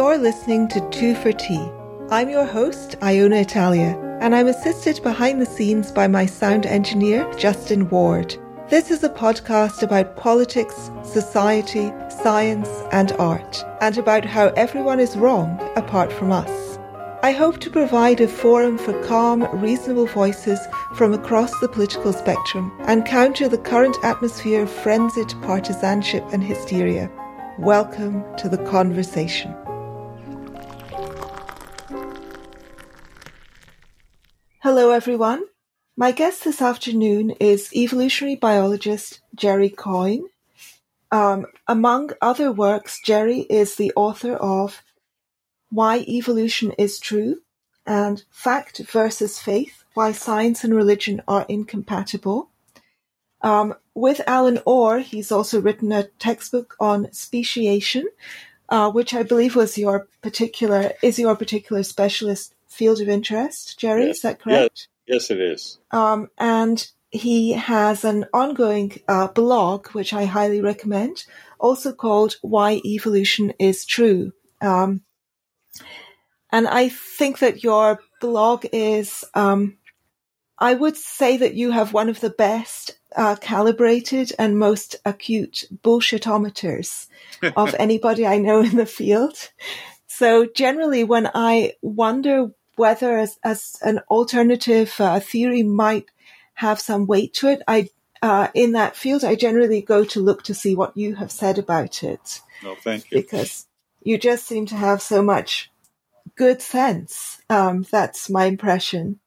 [0.00, 1.70] You're listening to Two for Tea.
[2.08, 7.30] I'm your host, Iona Italia, and I'm assisted behind the scenes by my sound engineer,
[7.34, 8.34] Justin Ward.
[8.70, 11.92] This is a podcast about politics, society,
[12.22, 16.78] science, and art, and about how everyone is wrong apart from us.
[17.22, 20.60] I hope to provide a forum for calm, reasonable voices
[20.94, 27.10] from across the political spectrum and counter the current atmosphere of frenzied partisanship and hysteria.
[27.58, 29.54] Welcome to the conversation.
[34.72, 35.42] Hello, everyone.
[35.96, 40.28] My guest this afternoon is evolutionary biologist Jerry Coyne.
[41.10, 44.80] Um, among other works, Jerry is the author of
[45.70, 47.42] Why Evolution is True
[47.84, 52.50] and Fact versus Faith Why Science and Religion Are Incompatible.
[53.42, 58.06] Um, with Allen Orr, he's also written a textbook on speciation,
[58.68, 63.78] uh, which I believe was your particular is your particular specialist field of interest.
[63.78, 64.16] Jerry, Yes.
[64.16, 64.88] is that correct?
[65.06, 65.78] Yes, yes it is.
[65.90, 71.24] Um, and he has an ongoing uh, blog, which I highly recommend,
[71.58, 74.32] also called Why Evolution is True.
[74.62, 75.02] Um,
[76.52, 79.78] and I think that your blog is, um,
[80.58, 85.64] I would say that you have one of the best uh, calibrated and most acute
[85.82, 87.08] bullshitometers
[87.56, 89.50] of anybody I know in the field.
[90.06, 96.06] So generally, when I wonder whether as, as an alternative uh, theory might
[96.54, 97.90] have some weight to it, I
[98.22, 101.58] uh, in that field I generally go to look to see what you have said
[101.58, 103.18] about it No, thank you.
[103.18, 103.66] because
[104.02, 105.70] you just seem to have so much
[106.36, 107.40] good sense.
[107.50, 109.20] Um, that's my impression,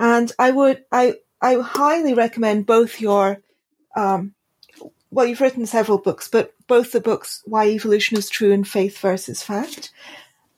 [0.00, 3.40] and I would I I highly recommend both your
[3.96, 4.34] um,
[5.10, 8.98] well you've written several books, but both the books Why Evolution is True and Faith
[8.98, 9.92] versus Fact.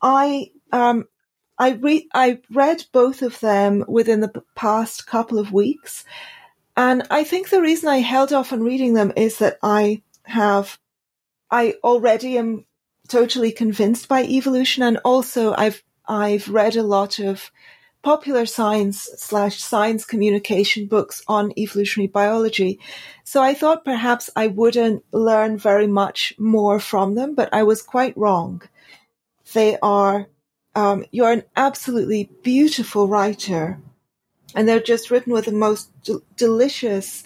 [0.00, 1.09] I um
[1.59, 6.05] I read I read both of them within the past couple of weeks,
[6.77, 10.79] and I think the reason I held off on reading them is that I have
[11.51, 12.65] I already am
[13.09, 17.51] totally convinced by evolution, and also I've I've read a lot of
[18.03, 22.81] popular science slash science communication books on evolutionary biology.
[23.25, 27.83] So I thought perhaps I wouldn't learn very much more from them, but I was
[27.83, 28.63] quite wrong.
[29.53, 30.29] They are,
[30.78, 33.81] um, you're an absolutely beautiful writer,
[34.55, 37.25] and they're just written with the most del- delicious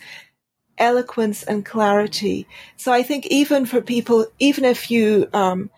[0.78, 2.46] eloquence and clarity.
[2.78, 5.68] So I think even for people, even if you um,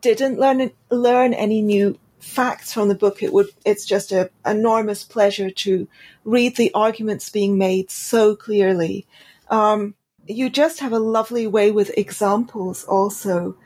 [0.00, 5.02] didn't learn learn any new facts from the book, it would it's just an enormous
[5.02, 5.88] pleasure to
[6.24, 9.06] read the arguments being made so clearly.
[9.50, 9.96] Um,
[10.28, 13.56] you just have a lovely way with examples also,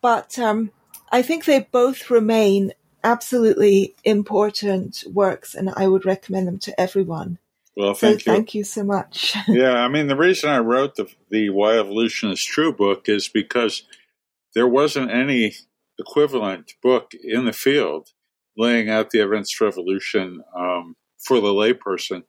[0.00, 0.70] but um,
[1.12, 2.72] I think they both remain
[3.04, 7.38] absolutely important works, and I would recommend them to everyone.
[7.76, 8.32] Well, So thank you.
[8.32, 9.34] thank you so much.
[9.48, 13.28] yeah, I mean, the reason I wrote the the Why Evolution is True book is
[13.28, 13.84] because
[14.54, 15.54] there wasn't any
[15.98, 18.08] equivalent book in the field
[18.56, 22.24] laying out the evidence for evolution um, for the layperson.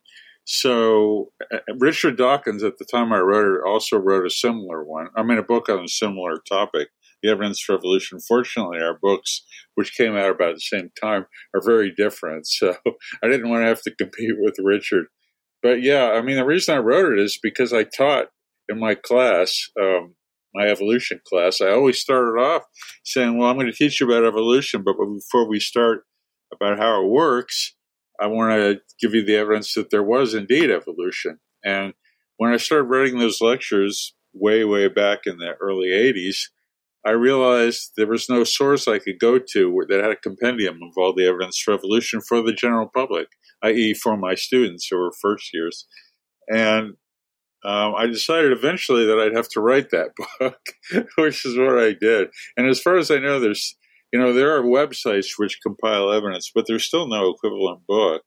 [0.46, 5.08] So uh, Richard Dawkins, at the time I wrote it, also wrote a similar one.
[5.16, 6.90] I mean, a book on a similar topic,
[7.24, 8.20] the evidence for evolution.
[8.20, 9.44] Fortunately, our books,
[9.76, 11.26] which came out about the same time,
[11.56, 12.46] are very different.
[12.46, 12.76] So
[13.24, 15.08] I didn't want to have to compete with Richard.
[15.64, 18.28] But yeah, I mean, the reason I wrote it is because I taught
[18.68, 20.16] in my class, um,
[20.54, 21.62] my evolution class.
[21.62, 22.64] I always started off
[23.04, 26.06] saying, "Well, I'm going to teach you about evolution, but before we start
[26.54, 27.76] about how it works,
[28.20, 31.94] I want to give you the evidence that there was indeed evolution." And
[32.38, 36.50] when I started writing those lectures way, way back in the early '80s,
[37.06, 40.94] I realized there was no source I could go to that had a compendium of
[40.98, 43.28] all the evidence for evolution for the general public,
[43.64, 45.86] i.e., for my students who were first years.
[46.48, 46.94] And
[47.66, 50.60] um, I decided eventually that I'd have to write that book,
[51.18, 52.30] which is what I did.
[52.58, 53.76] And as far as I know, there's,
[54.12, 58.24] you know, there are websites which compile evidence, but there's still no equivalent book.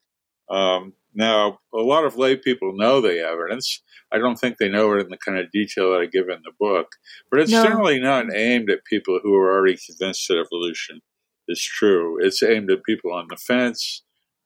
[0.50, 3.82] Um, now, a lot of lay people know the evidence.
[4.12, 6.42] I don't think they know it in the kind of detail that I give in
[6.44, 6.88] the book,
[7.30, 7.62] but it's No.
[7.62, 11.00] generally not aimed at people who are already convinced that evolution
[11.48, 12.18] is true.
[12.24, 14.02] It's aimed at people on the fence,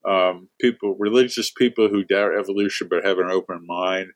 [0.09, 4.13] um, people, religious people who doubt evolution but have an open mind,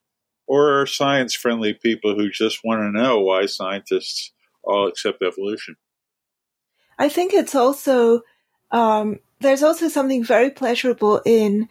[0.46, 5.76] or science friendly people who just want to know why scientists all accept evolution.
[6.98, 8.22] I think it's also
[8.70, 11.68] um, there's also something very pleasurable in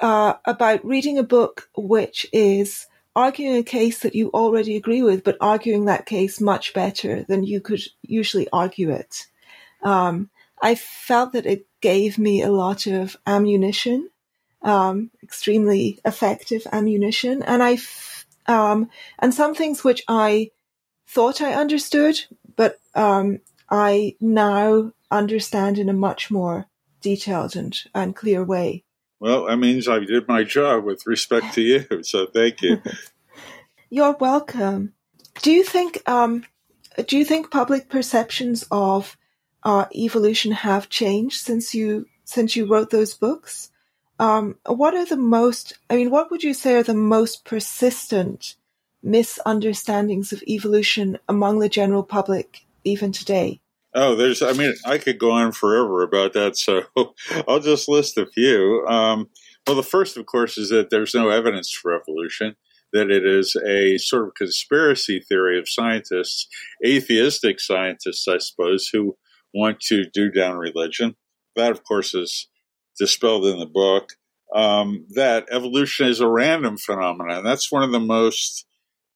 [0.00, 2.86] uh, about reading a book which is
[3.16, 7.44] arguing a case that you already agree with, but arguing that case much better than
[7.44, 9.26] you could usually argue it.
[9.82, 10.30] um,
[10.62, 14.10] I felt that it gave me a lot of ammunition,
[14.62, 18.90] um, extremely effective ammunition, and I, f- um,
[19.20, 20.50] and some things which I
[21.06, 22.20] thought I understood,
[22.56, 23.40] but um,
[23.70, 26.66] I now understand in a much more
[27.00, 28.84] detailed and, and clear way.
[29.20, 32.80] Well, that means I did my job with respect to you, so thank you.
[33.90, 34.92] You're welcome.
[35.42, 36.44] Do you think um,
[37.06, 39.16] do you think public perceptions of
[39.62, 43.70] uh, evolution have changed since you since you wrote those books?
[44.18, 45.78] Um, what are the most?
[45.88, 48.56] I mean, what would you say are the most persistent
[49.02, 53.60] misunderstandings of evolution among the general public even today?
[54.00, 56.82] Oh, there's, I mean, I could go on forever about that, so
[57.48, 58.86] I'll just list a few.
[58.86, 59.28] Um,
[59.66, 62.54] well, the first, of course, is that there's no evidence for evolution,
[62.92, 66.46] that it is a sort of conspiracy theory of scientists,
[66.86, 69.16] atheistic scientists, I suppose, who
[69.52, 71.16] want to do down religion.
[71.56, 72.46] That, of course, is
[72.96, 74.12] dispelled in the book.
[74.54, 77.42] Um, that evolution is a random phenomenon.
[77.42, 78.64] That's one of the most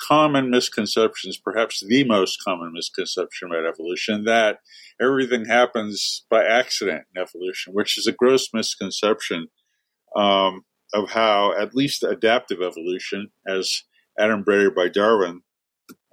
[0.06, 4.58] common misconceptions, perhaps the most common misconception about evolution, that
[5.00, 9.48] everything happens by accident in evolution, which is a gross misconception
[10.16, 13.82] um, of how at least adaptive evolution, as
[14.18, 15.42] Adam adumbrated by Darwin,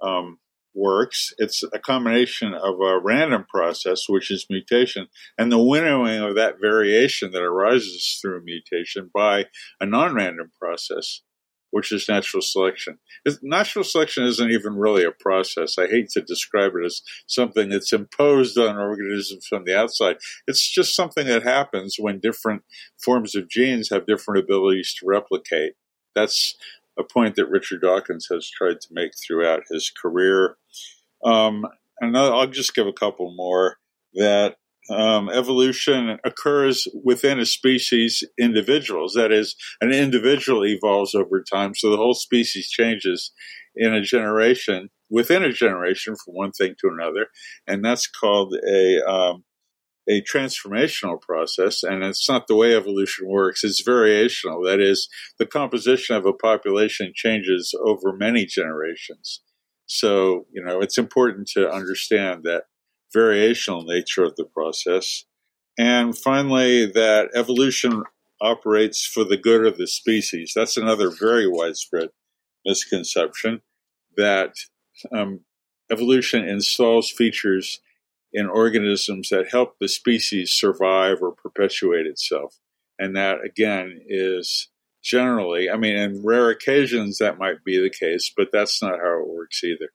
[0.00, 0.38] um,
[0.74, 1.32] works.
[1.38, 6.60] It's a combination of a random process, which is mutation, and the winnowing of that
[6.60, 9.46] variation that arises through mutation by
[9.80, 11.22] a non random process
[11.70, 12.98] which is natural selection.
[13.42, 15.78] Natural selection isn't even really a process.
[15.78, 20.16] I hate to describe it as something that's imposed on organisms from the outside.
[20.46, 22.62] It's just something that happens when different
[23.02, 25.74] forms of genes have different abilities to replicate.
[26.14, 26.56] That's
[26.98, 30.56] a point that Richard Dawkins has tried to make throughout his career.
[31.24, 31.66] Um,
[32.00, 33.76] and I'll just give a couple more
[34.14, 34.56] that
[34.88, 39.14] um, evolution occurs within a species individuals.
[39.14, 43.32] That is, an individual evolves over time, so the whole species changes
[43.76, 47.26] in a generation, within a generation, from one thing to another,
[47.66, 49.44] and that's called a um,
[50.08, 51.82] a transformational process.
[51.84, 54.66] And it's not the way evolution works; it's variational.
[54.66, 59.42] That is, the composition of a population changes over many generations.
[59.86, 62.64] So, you know, it's important to understand that
[63.14, 65.24] variational nature of the process.
[65.78, 68.04] And finally, that evolution
[68.40, 70.52] operates for the good of the species.
[70.54, 72.10] That's another very widespread
[72.64, 73.62] misconception
[74.16, 74.54] that
[75.12, 75.40] um,
[75.90, 77.80] evolution installs features
[78.32, 82.58] in organisms that help the species survive or perpetuate itself.
[82.98, 84.68] And that, again, is
[85.02, 89.20] generally, I mean, in rare occasions that might be the case, but that's not how
[89.20, 89.90] it works either.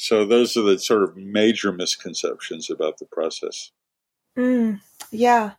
[0.00, 3.72] So those are the sort of major misconceptions about the process.
[4.38, 4.80] Mm,
[5.10, 5.54] yeah.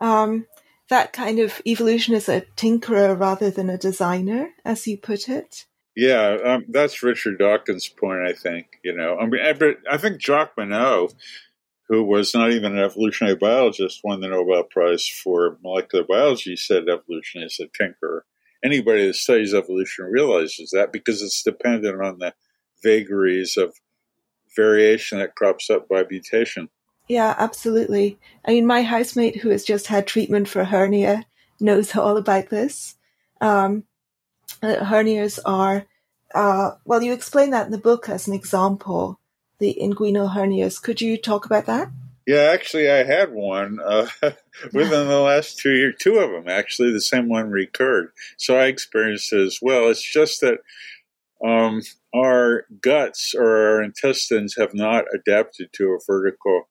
[0.00, 0.46] Um,
[0.88, 5.66] that kind of evolution is a tinkerer rather than a designer, as you put it.
[5.94, 8.66] Yeah, um, that's Richard Dawkins' point, I think.
[8.82, 9.40] You know, I mean,
[9.88, 11.14] I think Jacques Monod,
[11.88, 16.88] who was not even an evolutionary biologist, won the Nobel Prize for molecular biology, said
[16.88, 18.22] evolution is a tinkerer.
[18.64, 22.34] Anybody that studies evolution realizes that because it's dependent on the
[22.82, 23.72] vagaries of
[24.56, 26.68] variation that crops up by mutation.
[27.08, 28.18] Yeah, absolutely.
[28.44, 31.26] I mean, my housemate who has just had treatment for hernia
[31.60, 32.96] knows all about this.
[33.40, 33.84] Um,
[34.62, 35.86] uh, hernias are,
[36.34, 39.20] uh, well, you explain that in the book as an example,
[39.58, 40.82] the inguinal hernias.
[40.82, 41.90] Could you talk about that?
[42.26, 44.08] Yeah, actually, I had one uh,
[44.72, 45.96] within the last two years.
[45.98, 48.12] Two of them, actually, the same one recurred.
[48.38, 49.90] So I experienced it as well.
[49.90, 50.60] It's just that
[51.44, 51.82] um,
[52.14, 56.68] our guts or our intestines have not adapted to a vertical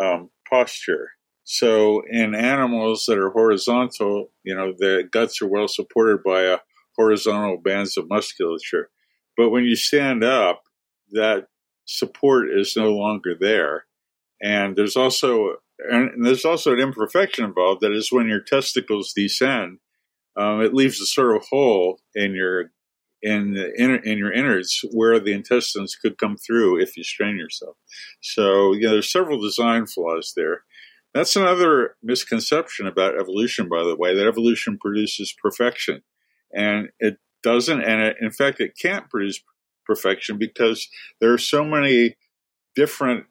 [0.00, 1.10] um, posture.
[1.44, 6.58] So in animals that are horizontal, you know, the guts are well supported by a
[6.96, 8.90] horizontal bands of musculature.
[9.36, 10.62] But when you stand up,
[11.12, 11.46] that
[11.84, 13.84] support is no longer there.
[14.42, 17.82] And there's also and there's also an imperfection involved.
[17.82, 19.78] That is when your testicles descend,
[20.36, 22.70] um, it leaves a sort of hole in your
[23.22, 27.36] in the inner, in your innards where the intestines could come through if you strain
[27.36, 27.76] yourself.
[28.20, 30.62] So you know, there's several design flaws there.
[31.14, 36.02] That's another misconception about evolution, by the way, that evolution produces perfection,
[36.54, 37.80] and it doesn't.
[37.82, 39.40] And it, in fact, it can't produce
[39.86, 40.88] perfection because
[41.20, 42.16] there are so many
[42.74, 43.24] different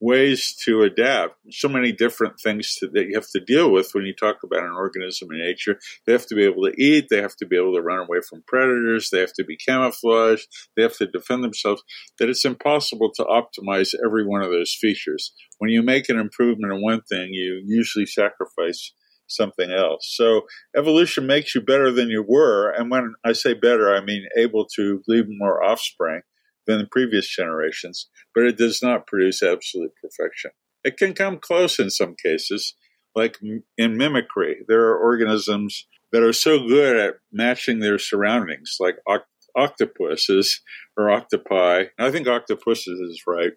[0.00, 1.34] ways to adapt.
[1.50, 4.62] So many different things to, that you have to deal with when you talk about
[4.62, 5.78] an organism in nature.
[6.06, 7.06] They have to be able to eat.
[7.10, 9.10] They have to be able to run away from predators.
[9.10, 10.46] They have to be camouflaged.
[10.76, 11.82] They have to defend themselves.
[12.18, 15.32] That it's impossible to optimize every one of those features.
[15.58, 18.92] When you make an improvement in one thing, you usually sacrifice
[19.26, 20.14] something else.
[20.16, 20.42] So
[20.76, 22.70] evolution makes you better than you were.
[22.70, 26.22] And when I say better, I mean able to leave more offspring
[26.68, 30.52] than the previous generations, but it does not produce absolute perfection.
[30.84, 32.74] It can come close in some cases,
[33.16, 33.38] like
[33.76, 34.58] in mimicry.
[34.68, 39.22] There are organisms that are so good at matching their surroundings, like oct-
[39.56, 40.60] octopuses
[40.96, 41.84] or octopi.
[41.98, 43.52] I think octopuses is right.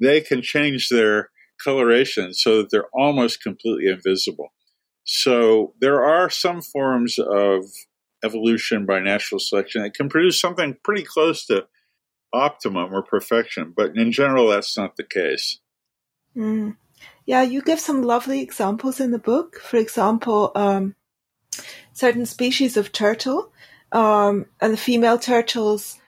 [0.00, 1.30] They can change their
[1.62, 4.52] coloration so that they're almost completely invisible.
[5.04, 7.64] So there are some forms of
[8.24, 11.66] evolution by natural selection that can produce something pretty close to
[12.32, 15.58] optimum or perfection, but in general, that's not the case.
[16.36, 16.76] Mm.
[17.26, 19.60] Yeah, you give some lovely examples in the book.
[19.60, 20.94] For example, um,
[21.92, 23.52] certain species of turtle,
[23.92, 25.98] um, and the female turtles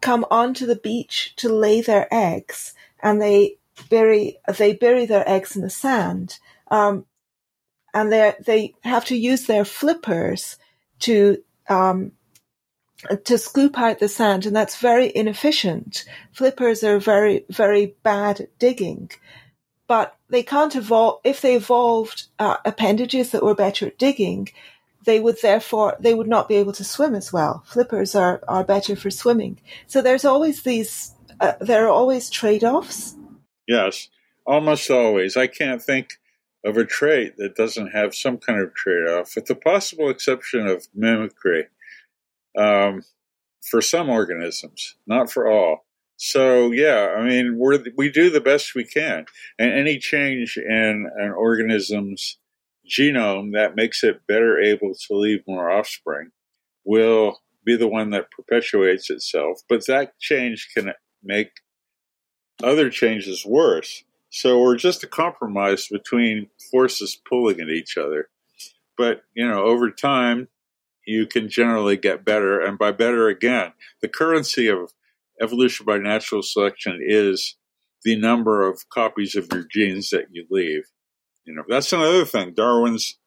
[0.00, 3.56] come onto the beach to lay their eggs, and they
[3.88, 6.38] bury they bury their eggs in the sand,
[6.70, 7.06] um,
[7.94, 10.56] and they they have to use their flippers
[11.00, 12.12] to um,
[13.24, 16.04] to scoop out the sand, and that's very inefficient.
[16.32, 19.10] Flippers are very, very bad at digging,
[19.86, 21.20] but they can't evolve.
[21.24, 24.48] If they evolved uh, appendages that were better at digging,
[25.04, 27.64] they would therefore they would not be able to swim as well.
[27.66, 29.60] Flippers are are better for swimming.
[29.86, 31.14] So there's always these.
[31.40, 33.14] Uh, there are always trade offs.
[33.66, 34.08] Yes,
[34.46, 35.36] almost always.
[35.36, 36.18] I can't think
[36.64, 40.66] of a trait that doesn't have some kind of trade off, with the possible exception
[40.66, 41.68] of mimicry
[42.56, 43.02] um,
[43.62, 45.86] for some organisms, not for all.
[46.16, 49.24] So yeah, I mean, we we do the best we can,
[49.58, 52.36] and any change in an organism's
[52.88, 56.32] genome that makes it better able to leave more offspring
[56.84, 59.62] will be the one that perpetuates itself.
[59.68, 60.92] But that change can
[61.22, 61.52] make
[62.62, 64.04] other changes worse.
[64.30, 68.28] So we're just a compromise between forces pulling at each other.
[68.96, 70.48] But you know, over time,
[71.10, 72.60] you can generally get better.
[72.60, 74.92] And by better, again, the currency of
[75.40, 77.56] evolution by natural selection is
[78.04, 80.84] the number of copies of your genes that you leave.
[81.44, 82.54] You know, that's another thing.
[82.54, 83.18] Darwin's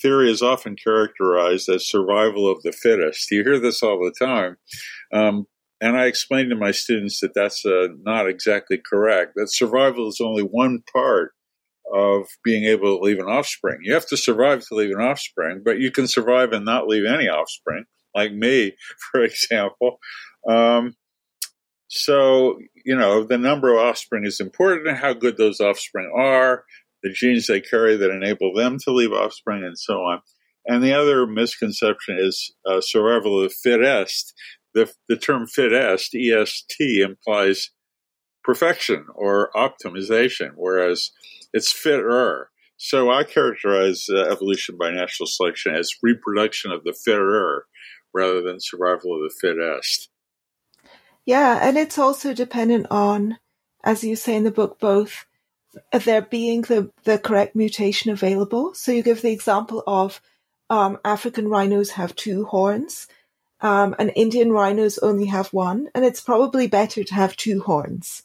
[0.00, 3.30] theory is often characterized as survival of the fittest.
[3.30, 4.56] You hear this all the time.
[5.12, 5.46] Um,
[5.80, 10.20] and I explain to my students that that's uh, not exactly correct, that survival is
[10.22, 11.32] only one part
[11.92, 13.78] of being able to leave an offspring.
[13.82, 17.04] You have to survive to leave an offspring, but you can survive and not leave
[17.06, 18.72] any offspring, like me,
[19.12, 19.98] for example.
[20.48, 20.94] Um,
[21.88, 26.64] so, you know, the number of offspring is important and how good those offspring are,
[27.02, 30.20] the genes they carry that enable them to leave offspring, and so on.
[30.66, 34.34] And the other misconception is uh, survival of the fittest.
[34.74, 37.70] The, the term fittest, EST, implies
[38.42, 41.12] perfection or optimization, whereas
[41.56, 42.50] it's fitter.
[42.76, 47.66] So I characterize uh, evolution by natural selection as reproduction of the fitter
[48.12, 50.10] rather than survival of the fittest.
[51.24, 53.38] Yeah, and it's also dependent on,
[53.82, 55.24] as you say in the book, both
[55.92, 58.74] there being the, the correct mutation available.
[58.74, 60.20] So you give the example of
[60.68, 63.08] um, African rhinos have two horns,
[63.62, 68.24] um, and Indian rhinos only have one, and it's probably better to have two horns.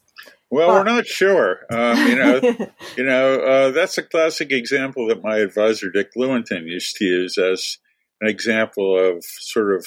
[0.51, 1.59] Well, we're not sure.
[1.71, 2.41] Um, you know,
[2.97, 7.37] you know, uh, that's a classic example that my advisor Dick Lewontin used to use
[7.37, 7.77] as
[8.19, 9.85] an example of sort of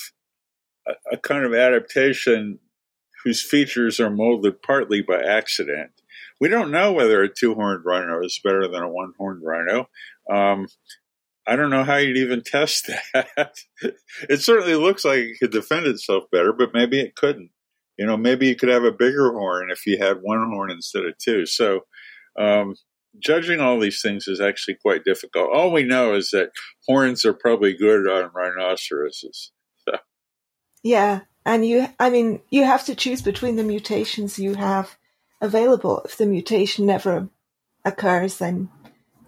[0.89, 2.61] a, a kind of adaptation
[3.25, 5.91] whose features are molded partly by accident.
[6.41, 9.89] We don't know whether a two-horned rhino is better than a one-horned rhino.
[10.31, 10.67] Um,
[11.47, 13.59] I don't know how you'd even test that.
[14.31, 17.51] it certainly looks like it could defend itself better, but maybe it couldn't.
[17.97, 21.05] You know, maybe you could have a bigger horn if you had one horn instead
[21.05, 21.47] of two.
[21.47, 21.81] So,
[22.39, 22.75] um,
[23.19, 25.51] judging all these things is actually quite difficult.
[25.53, 26.51] All we know is that
[26.87, 29.53] horns are probably good on rhinoceroses.
[29.89, 29.99] So.
[30.83, 34.97] Yeah, and you, I mean, you have to choose between the mutations you have
[35.41, 36.03] available.
[36.05, 37.29] If the mutation never
[37.85, 38.71] occurs, then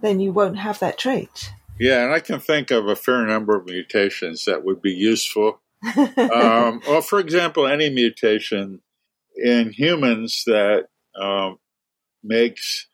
[0.03, 1.53] then you won't have that trait.
[1.79, 5.61] Yeah, and I can think of a fair number of mutations that would be useful
[5.87, 8.81] um, well, for example, any mutation
[9.37, 10.87] in humans that
[11.21, 11.59] um,
[12.23, 12.87] makes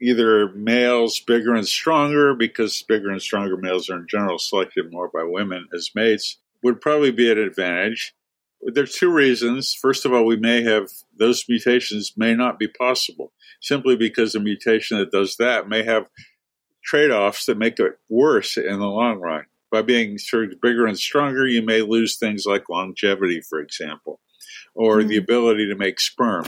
[0.00, 5.08] either males bigger and stronger because bigger and stronger males are in general selected more
[5.08, 8.14] by women as mates would probably be an advantage.
[8.60, 9.74] there are two reasons.
[9.74, 14.40] First of all, we may have those mutations may not be possible simply because a
[14.40, 16.08] mutation that does that may have
[16.84, 19.44] trade offs that make it worse in the long run.
[19.72, 20.18] By being
[20.60, 24.20] bigger and stronger, you may lose things like longevity, for example,
[24.74, 25.08] or mm-hmm.
[25.08, 26.44] the ability to make sperm.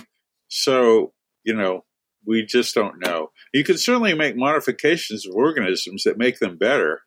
[0.49, 1.85] So, you know,
[2.27, 3.31] we just don't know.
[3.53, 7.01] You can certainly make modifications of organisms that make them better.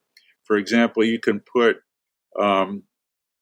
[0.44, 1.78] For example, you can put
[2.40, 2.84] um,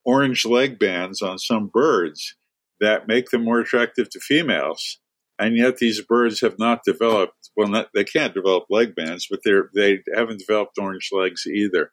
[0.03, 2.35] orange leg bands on some birds
[2.81, 4.99] that make them more attractive to females.
[5.37, 9.39] And yet these birds have not developed, well, not, they can't develop leg bands, but
[9.43, 11.91] they're, they haven't developed orange legs either.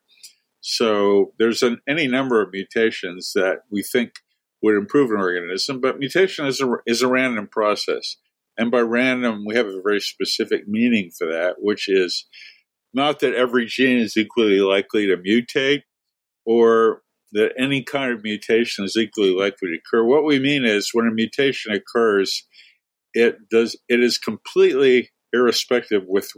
[0.63, 4.13] So there's an, any number of mutations that we think
[4.63, 8.17] would improve an organism, but mutation is a, is a random process.
[8.57, 12.27] And by random, we have a very specific meaning for that, which is
[12.95, 15.83] not that every gene is equally likely to mutate
[16.47, 17.03] or
[17.33, 20.05] that any kind of mutation is equally likely to occur.
[20.05, 22.47] What we mean is when a mutation occurs,
[23.15, 26.33] it does it is completely irrespective with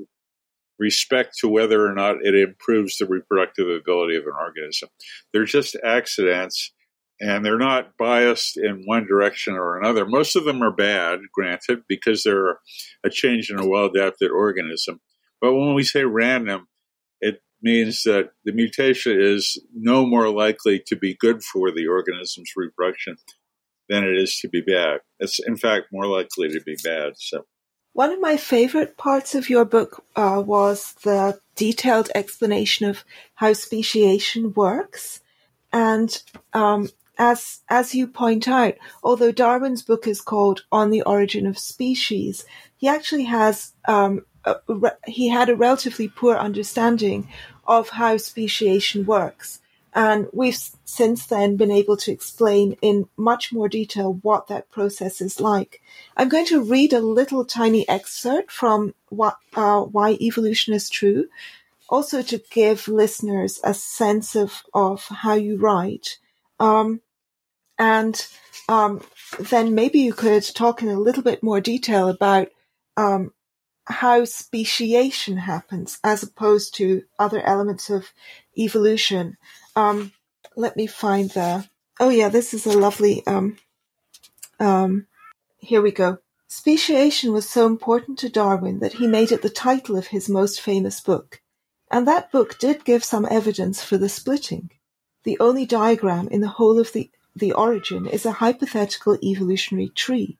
[0.78, 4.88] respect to whether or not it improves the reproductive ability of an organism.
[5.32, 6.72] They're just accidents
[7.20, 10.04] and they're not biased in one direction or another.
[10.04, 12.58] Most of them are bad, granted, because they're
[13.04, 15.00] a change in a well adapted organism.
[15.40, 16.66] But when we say random,
[17.20, 22.50] it means that the mutation is no more likely to be good for the organism's
[22.56, 23.16] reproduction
[23.88, 25.00] than it is to be bad.
[25.20, 27.12] It's, in fact, more likely to be bad.
[27.16, 27.44] So.
[27.94, 33.04] One of my favorite parts of your book uh, was the detailed explanation of
[33.36, 35.20] how speciation works.
[35.72, 36.20] And
[36.52, 38.74] um, as as you point out,
[39.04, 42.44] although Darwin's book is called On the Origin of Species,
[42.76, 44.56] he actually has um, a,
[45.06, 47.28] he had a relatively poor understanding
[47.64, 49.60] of how speciation works.
[49.94, 55.20] And we've since then been able to explain in much more detail what that process
[55.20, 55.80] is like.
[56.16, 61.28] I'm going to read a little tiny excerpt from what, uh, Why Evolution is True,
[61.88, 66.18] also to give listeners a sense of, of how you write.
[66.58, 67.00] Um,
[67.78, 68.26] and
[68.68, 69.00] um,
[69.38, 72.48] then maybe you could talk in a little bit more detail about
[72.96, 73.32] um,
[73.86, 78.12] how speciation happens as opposed to other elements of
[78.56, 79.36] evolution.
[79.76, 80.12] Um,
[80.56, 81.68] let me find the.
[82.00, 83.26] Oh yeah, this is a lovely.
[83.26, 83.56] Um,
[84.60, 85.06] um,
[85.58, 86.18] here we go.
[86.46, 90.60] Speciation was so important to Darwin that he made it the title of his most
[90.60, 91.40] famous book.
[91.90, 94.70] And that book did give some evidence for the splitting.
[95.24, 100.38] The only diagram in the whole of the, the origin is a hypothetical evolutionary tree.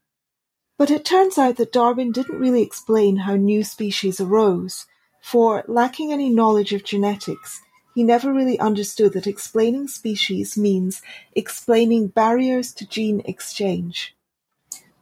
[0.76, 4.86] But it turns out that Darwin didn't really explain how new species arose,
[5.22, 7.60] for, lacking any knowledge of genetics,
[7.94, 11.00] he never really understood that explaining species means
[11.34, 14.16] explaining barriers to gene exchange.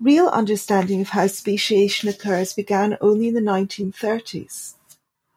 [0.00, 4.74] Real understanding of how speciation occurs began only in the 1930s.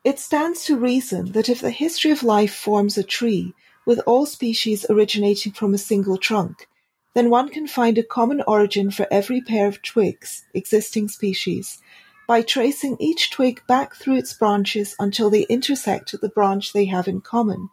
[0.04, 3.54] It stands to reason that if the history of life forms a tree,
[3.86, 6.68] with all species originating from a single trunk,
[7.14, 11.82] then one can find a common origin for every pair of twigs, existing species,
[12.28, 16.86] by tracing each twig back through its branches until they intersect at the branch they
[16.86, 17.70] have in common.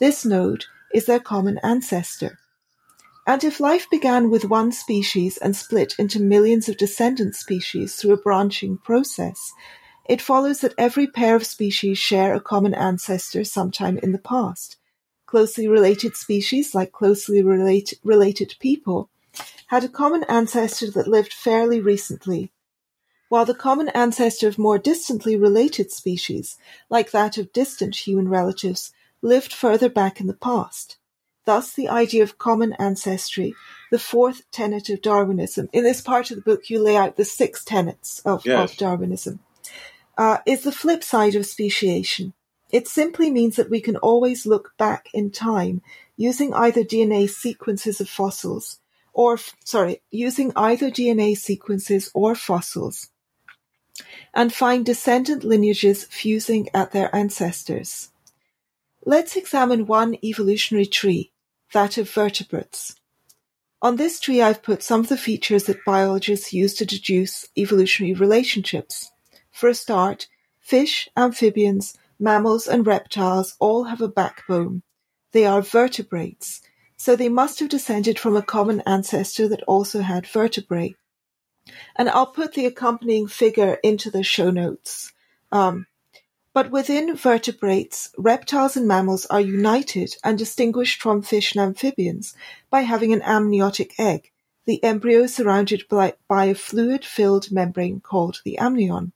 [0.00, 2.38] This node is their common ancestor.
[3.26, 8.12] And if life began with one species and split into millions of descendant species through
[8.12, 9.52] a branching process,
[10.06, 14.76] it follows that every pair of species share a common ancestor sometime in the past.
[15.24, 19.08] Closely related species, like closely relate- related people,
[19.68, 22.52] had a common ancestor that lived fairly recently,
[23.34, 26.56] while the common ancestor of more distantly related species,
[26.88, 28.92] like that of distant human relatives,
[29.22, 30.98] lived further back in the past.
[31.44, 33.56] Thus, the idea of common ancestry,
[33.90, 37.24] the fourth tenet of Darwinism, in this part of the book you lay out the
[37.24, 38.70] six tenets of, yes.
[38.70, 39.40] of Darwinism,
[40.16, 42.34] uh, is the flip side of speciation.
[42.70, 45.82] It simply means that we can always look back in time
[46.16, 48.78] using either DNA sequences of fossils
[49.12, 53.10] or, sorry, using either DNA sequences or fossils
[54.32, 58.10] and find descendant lineages fusing at their ancestors.
[59.04, 61.32] Let's examine one evolutionary tree,
[61.72, 62.96] that of vertebrates.
[63.82, 68.14] On this tree I've put some of the features that biologists use to deduce evolutionary
[68.14, 69.10] relationships.
[69.50, 70.26] For a start,
[70.58, 74.82] fish, amphibians, mammals and reptiles all have a backbone.
[75.32, 76.62] They are vertebrates,
[76.96, 80.94] so they must have descended from a common ancestor that also had vertebrae.
[81.96, 85.12] And I'll put the accompanying figure into the show notes.
[85.50, 85.86] Um,
[86.54, 92.32] But within vertebrates, reptiles and mammals are united and distinguished from fish and amphibians
[92.70, 94.30] by having an amniotic egg,
[94.64, 99.12] the embryo surrounded by a fluid-filled membrane called the amnion.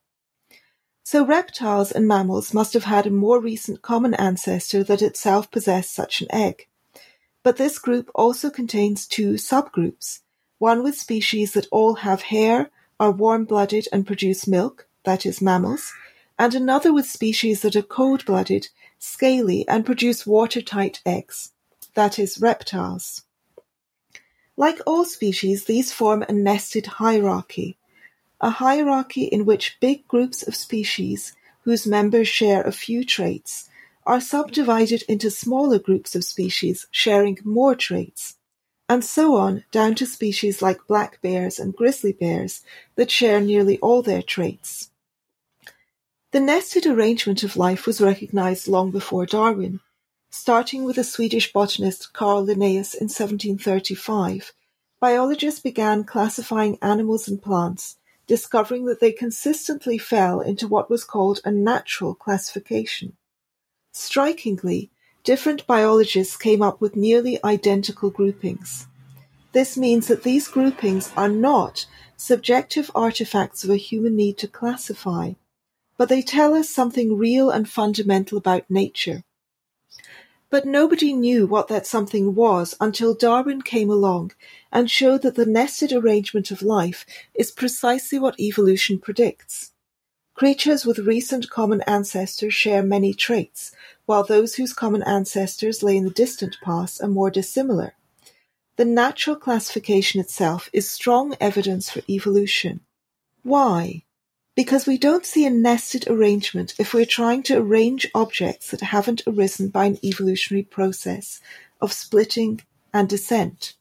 [1.05, 5.95] So reptiles and mammals must have had a more recent common ancestor that itself possessed
[5.95, 6.67] such an egg.
[7.45, 10.23] But this group also contains two subgroups,
[10.59, 15.93] one with species that all have hair, are warm-blooded and produce milk, that is mammals,
[16.39, 18.69] and another with species that are cold-blooded,
[18.99, 21.53] scaly, and produce watertight eggs,
[21.95, 23.23] that is reptiles.
[24.57, 27.79] Like all species, these form a nested hierarchy,
[28.41, 33.69] a hierarchy in which big groups of species, whose members share a few traits,
[34.05, 38.38] are subdivided into smaller groups of species sharing more traits,
[38.89, 42.63] and so on down to species like black bears and grizzly bears
[42.97, 44.91] that share nearly all their traits.
[46.31, 49.81] The nested arrangement of life was recognized long before Darwin,
[50.31, 54.53] starting with the Swedish botanist Carl Linnaeus in 1735.
[55.01, 57.97] Biologists began classifying animals and plants,
[58.27, 63.17] discovering that they consistently fell into what was called a natural classification.
[63.93, 64.91] Strikingly,
[65.29, 68.87] different biologists came up with nearly identical groupings.
[69.53, 71.85] This means that these groupings are not
[72.17, 75.33] subjective artifacts of a human need to classify,
[75.99, 79.23] but they tell us something real and fundamental about nature.
[80.49, 84.33] But nobody knew what that something was until Darwin came along
[84.73, 89.73] and showed that the nested arrangement of life is precisely what evolution predicts.
[90.39, 93.73] Creatures with recent common ancestors share many traits,
[94.07, 97.95] while those whose common ancestors lay in the distant past are more dissimilar.
[98.77, 102.83] The natural classification itself is strong evidence for evolution.
[103.43, 104.05] Why?
[104.55, 109.23] Because we don't see a nested arrangement if we're trying to arrange objects that haven't
[109.27, 111.41] arisen by an evolutionary process
[111.81, 112.61] of splitting
[112.95, 113.75] and descent.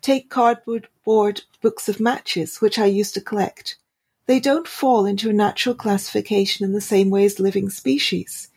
[0.00, 3.76] Take cardboard board books of matches, which I used to collect.
[4.28, 8.50] They don't fall into a natural classification in the same way as living species.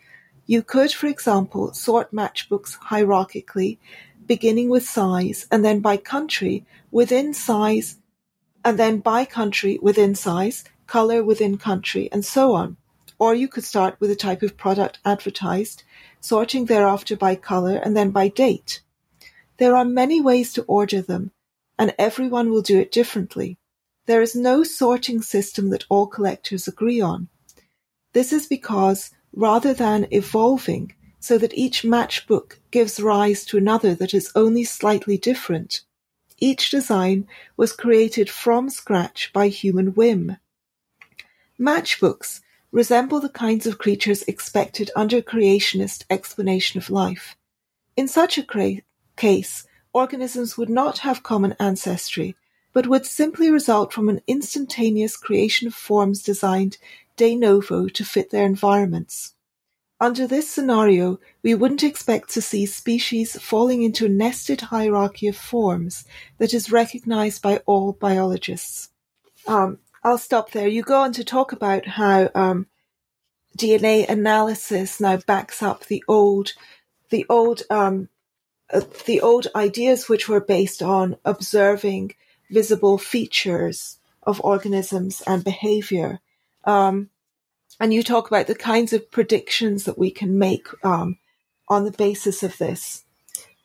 [0.46, 3.78] You could, for example, sort matchbooks hierarchically,
[4.28, 7.96] beginning with size, and then by country, within size,
[8.66, 12.76] and then by country within size, color within country, and so on.
[13.18, 15.84] Or you could start with the type of product advertised,
[16.20, 18.82] sorting thereafter by color and then by date.
[19.56, 21.32] There are many ways to order them,
[21.80, 23.58] and everyone will do it differently.
[24.08, 27.28] There is no sorting system that all collectors agree on.
[28.14, 34.14] This is because, rather than evolving so that each matchbook gives rise to another that
[34.14, 35.82] is only slightly different,
[36.40, 40.38] each design was created from scratch by human whim.
[41.60, 47.36] Matchbooks resemble the kinds of creatures expected under creationist explanation of life.
[47.96, 48.82] In such a cra-
[49.16, 52.36] case, organisms would not have common ancestry,
[52.74, 56.78] but would simply result from an instantaneous creation of forms designed
[57.18, 59.34] de novo to fit their environments.
[60.00, 65.38] Under this scenario, we wouldn't expect to see species falling into a nested hierarchy of
[65.38, 66.06] forms
[66.40, 68.90] that is recognized by all biologists.
[69.48, 70.68] Um, I'll stop there.
[70.68, 72.66] You go on to talk about how um,
[73.56, 76.54] DNA analysis now backs up the old,
[77.12, 78.10] the old, um,
[78.74, 82.16] uh, the old ideas which were based on observing
[82.52, 86.20] visible features of organisms and behavior.
[86.66, 87.10] Um,
[87.80, 91.18] and you talk about the kinds of predictions that we can make um,
[91.68, 93.06] on the basis of this.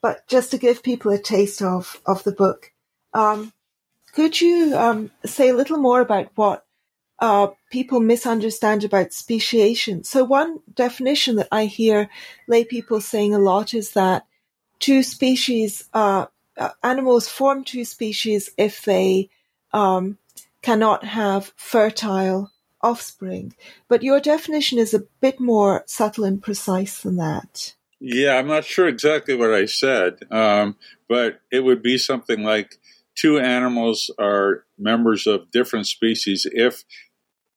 [0.01, 2.71] But just to give people a taste of, of the book,
[3.13, 3.53] um,
[4.13, 6.65] could you um, say a little more about what
[7.19, 10.03] uh, people misunderstand about speciation?
[10.03, 12.09] So, one definition that I hear
[12.47, 14.25] lay people saying a lot is that
[14.79, 19.29] two species uh, uh, animals form two species if they
[19.73, 20.17] um,
[20.61, 23.55] cannot have fertile offspring.
[23.87, 27.73] But your definition is a bit more subtle and precise than that.
[27.99, 30.75] Yeah, I'm not sure exactly what I said, um,
[31.09, 32.79] but it would be something like
[33.15, 36.83] two animals are members of different species if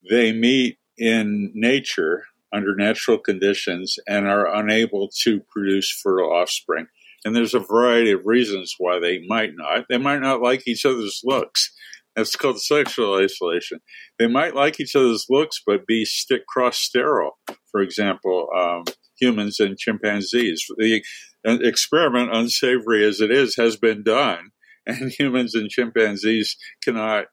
[0.09, 6.89] they meet in nature under natural conditions and are unable to produce fertile offspring.
[7.25, 9.85] And there's a variety of reasons why they might not.
[9.89, 11.73] They might not like each other's looks.
[12.17, 13.81] That's called sexual isolation.
[14.19, 17.39] They might like each other's looks, but be stick cross sterile.
[17.71, 18.85] For example, um,
[19.21, 20.65] humans and chimpanzees.
[20.77, 21.03] The
[21.45, 24.51] experiment, unsavory as it is, has been done,
[24.87, 27.27] and humans and chimpanzees cannot,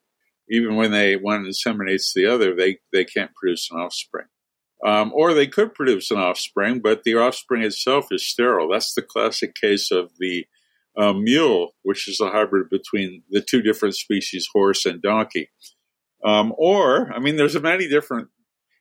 [0.50, 4.28] even when they one inseminates the other, they they can't produce an offspring.
[4.85, 8.69] Um, or they could produce an offspring, but the offspring itself is sterile.
[8.69, 10.45] That's the classic case of the
[10.95, 15.49] uh, mule, which is a hybrid between the two different species, horse and donkey.
[16.23, 18.29] Um, or, I mean, there's many different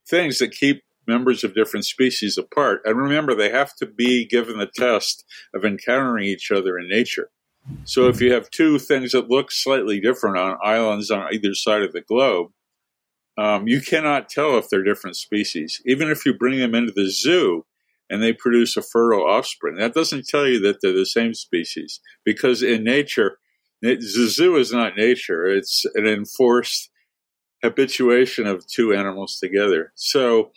[0.09, 2.83] things that keep members of different species apart.
[2.85, 7.31] And remember, they have to be given the test of encountering each other in nature.
[7.85, 11.83] So if you have two things that look slightly different on islands on either side
[11.83, 12.49] of the globe,
[13.39, 15.83] um, you cannot tell if they're different species.
[15.85, 17.65] Even if you bring them into the zoo
[18.09, 22.01] and they produce a fertile offspring, that doesn't tell you that they're the same species
[22.25, 23.39] because in nature,
[23.83, 25.47] the zoo is not nature.
[25.47, 26.91] It's an enforced
[27.63, 29.93] habituation of two animals together.
[29.95, 30.53] So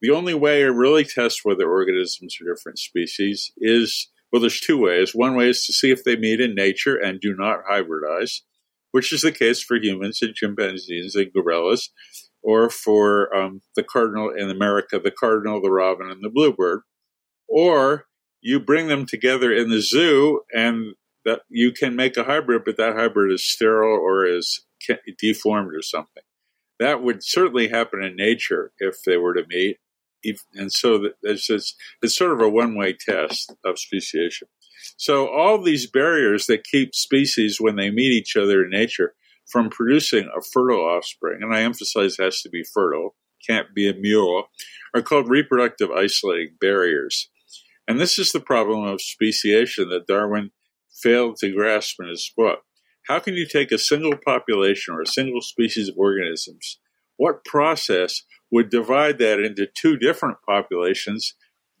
[0.00, 4.78] the only way to really test whether organisms are different species is well, there's two
[4.78, 5.14] ways.
[5.14, 8.42] One way is to see if they meet in nature and do not hybridize,
[8.92, 11.90] which is the case for humans and chimpanzees and gorillas,
[12.42, 16.80] or for um, the cardinal in America, the cardinal, the robin, and the bluebird.
[17.48, 18.06] Or
[18.40, 22.76] you bring them together in the zoo and that you can make a hybrid, but
[22.76, 24.64] that hybrid is sterile or is
[25.18, 26.22] deformed or something.
[26.78, 29.78] That would certainly happen in nature if they were to meet.
[30.54, 34.48] And so it's, it's, it's sort of a one way test of speciation.
[34.96, 39.14] So all these barriers that keep species when they meet each other in nature
[39.50, 43.88] from producing a fertile offspring, and I emphasize it has to be fertile, can't be
[43.88, 44.48] a mule,
[44.94, 47.30] are called reproductive isolating barriers.
[47.86, 50.50] And this is the problem of speciation that Darwin
[51.02, 52.60] failed to grasp in his book.
[53.06, 56.78] How can you take a single population or a single species of organisms?
[57.16, 61.34] What process would divide that into two different populations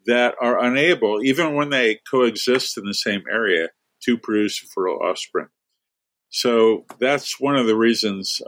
[0.08, 3.68] that are unable, even when they coexist in the same area,
[4.02, 5.48] to produce fertile offspring?
[6.30, 8.42] So that's one of the reasons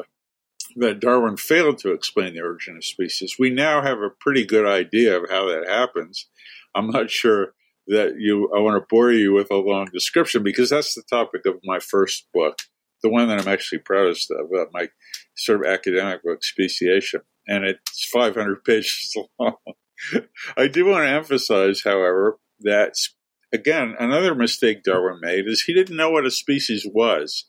[0.77, 3.37] that Darwin failed to explain the origin of species.
[3.39, 6.27] We now have a pretty good idea of how that happens.
[6.75, 7.55] I'm not sure
[7.89, 11.45] that you I want to bore you with a long description because that's the topic
[11.45, 12.59] of my first book,
[13.03, 14.89] the one that I'm actually proudest of, uh, my
[15.37, 19.57] sort of academic book, Speciation, and it's 500 pages long.
[20.57, 22.95] I do want to emphasize, however, that
[23.53, 27.47] again, another mistake Darwin made is he didn't know what a species was.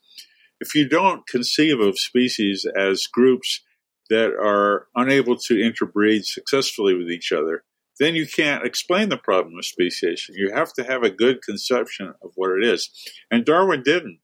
[0.60, 3.62] If you don't conceive of species as groups
[4.10, 7.64] that are unable to interbreed successfully with each other,
[8.00, 10.36] then you can't explain the problem of speciation.
[10.38, 12.90] You have to have a good conception of what it is.
[13.30, 14.20] And Darwin didn't.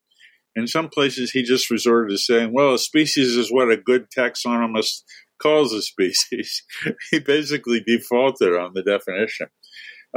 [0.55, 4.09] In some places, he just resorted to saying, well, a species is what a good
[4.09, 5.03] taxonomist
[5.41, 6.63] calls a species.
[7.11, 9.47] he basically defaulted on the definition.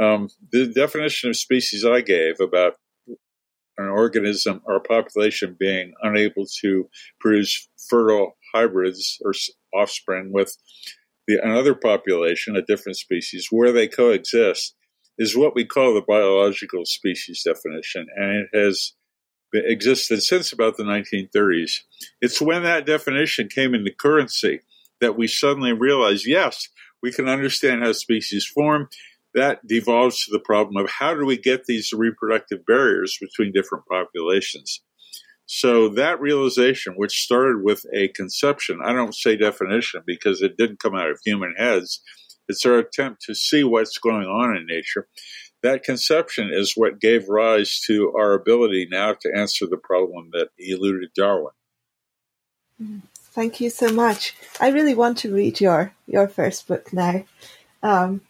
[0.01, 2.75] Um, the definition of species I gave about
[3.77, 6.87] an organism or a population being unable to
[7.19, 9.33] produce fertile hybrids or
[9.73, 10.55] offspring with
[11.27, 14.75] the, another population, a different species, where they coexist,
[15.17, 18.93] is what we call the biological species definition, and it has
[19.53, 21.71] existed since about the 1930s.
[22.21, 24.61] It's when that definition came into currency
[25.01, 26.69] that we suddenly realize, yes,
[27.03, 28.87] we can understand how species form.
[29.33, 33.85] That devolves to the problem of how do we get these reproductive barriers between different
[33.89, 34.81] populations.
[35.45, 40.79] So that realization, which started with a conception, I don't say definition because it didn't
[40.79, 42.01] come out of human heads.
[42.47, 45.07] It's our attempt to see what's going on in nature.
[45.63, 50.49] That conception is what gave rise to our ability now to answer the problem that
[50.57, 51.53] eluded Darwin.
[52.81, 52.99] Mm-hmm.
[53.31, 54.35] Thank you so much.
[54.59, 57.23] I really want to read your your first book now.
[57.81, 58.21] Um,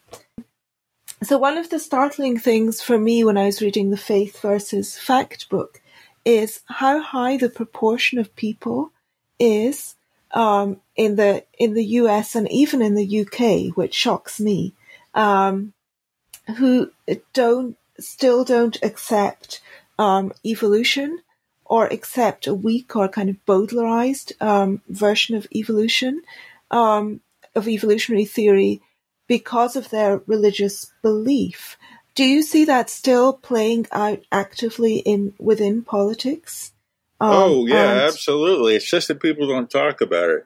[1.24, 4.96] so one of the startling things for me when I was reading the Faith versus
[4.96, 5.80] Fact book
[6.24, 8.92] is how high the proportion of people
[9.40, 9.96] is
[10.32, 14.72] um, in the in the US and even in the UK, which shocks me,
[15.14, 15.72] um,
[16.56, 16.92] who
[17.32, 19.60] don't still don't accept
[19.98, 21.18] um, evolution
[21.72, 26.20] or accept a weak or kind of bowdlerized um, version of evolution
[26.70, 27.22] um,
[27.54, 28.82] of evolutionary theory
[29.26, 31.78] because of their religious belief.
[32.14, 36.74] Do you see that still playing out actively in within politics?
[37.18, 38.76] Um, oh yeah, and- absolutely.
[38.76, 40.44] It's just that people don't talk about it.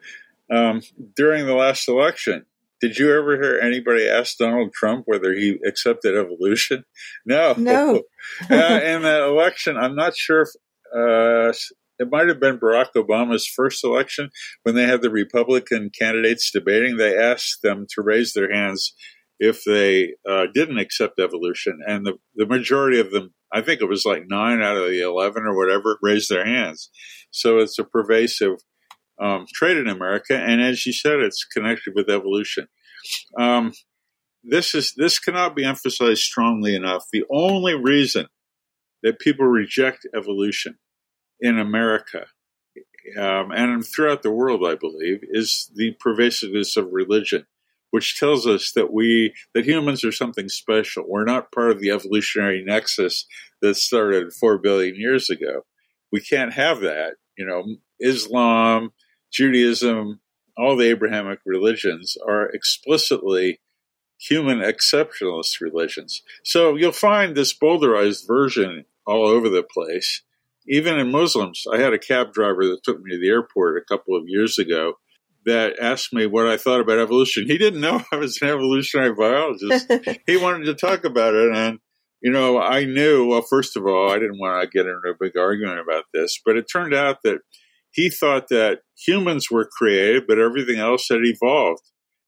[0.48, 0.80] Um,
[1.16, 2.46] during the last election,
[2.80, 6.84] did you ever hear anybody ask Donald Trump whether he accepted evolution?
[7.24, 7.54] No.
[7.58, 8.02] No.
[8.48, 10.50] uh, in that election, I'm not sure if
[10.94, 11.52] uh,
[11.98, 14.30] it might have been Barack Obama's first election
[14.62, 16.96] when they had the Republican candidates debating.
[16.96, 18.94] They asked them to raise their hands
[19.38, 21.80] if they uh, didn't accept evolution.
[21.86, 25.02] And the, the majority of them, I think it was like nine out of the
[25.02, 26.90] 11 or whatever, raised their hands.
[27.30, 28.56] So it's a pervasive
[29.20, 30.36] um, trait in America.
[30.36, 32.66] And as you said, it's connected with evolution.
[33.38, 33.72] Um,
[34.48, 37.04] this is this cannot be emphasized strongly enough.
[37.12, 38.26] The only reason
[39.02, 40.78] that people reject evolution
[41.40, 42.26] in America
[43.16, 47.46] um, and throughout the world, I believe, is the pervasiveness of religion,
[47.90, 51.04] which tells us that we that humans are something special.
[51.06, 53.26] We're not part of the evolutionary nexus
[53.62, 55.62] that started four billion years ago.
[56.10, 57.14] We can't have that.
[57.38, 58.90] You know, Islam,
[59.32, 60.20] Judaism,
[60.56, 63.60] all the Abrahamic religions are explicitly
[64.18, 66.22] human exceptionalist religions.
[66.44, 70.22] So you'll find this bowdlerized version all over the place.
[70.68, 73.84] Even in Muslims, I had a cab driver that took me to the airport a
[73.84, 74.94] couple of years ago
[75.44, 77.46] that asked me what I thought about evolution.
[77.46, 79.90] He didn't know I was an evolutionary biologist.
[80.26, 81.54] he wanted to talk about it.
[81.54, 81.78] And,
[82.20, 85.14] you know, I knew, well, first of all, I didn't want to get into a
[85.18, 87.38] big argument about this, but it turned out that
[87.92, 91.82] he thought that humans were created, but everything else had evolved.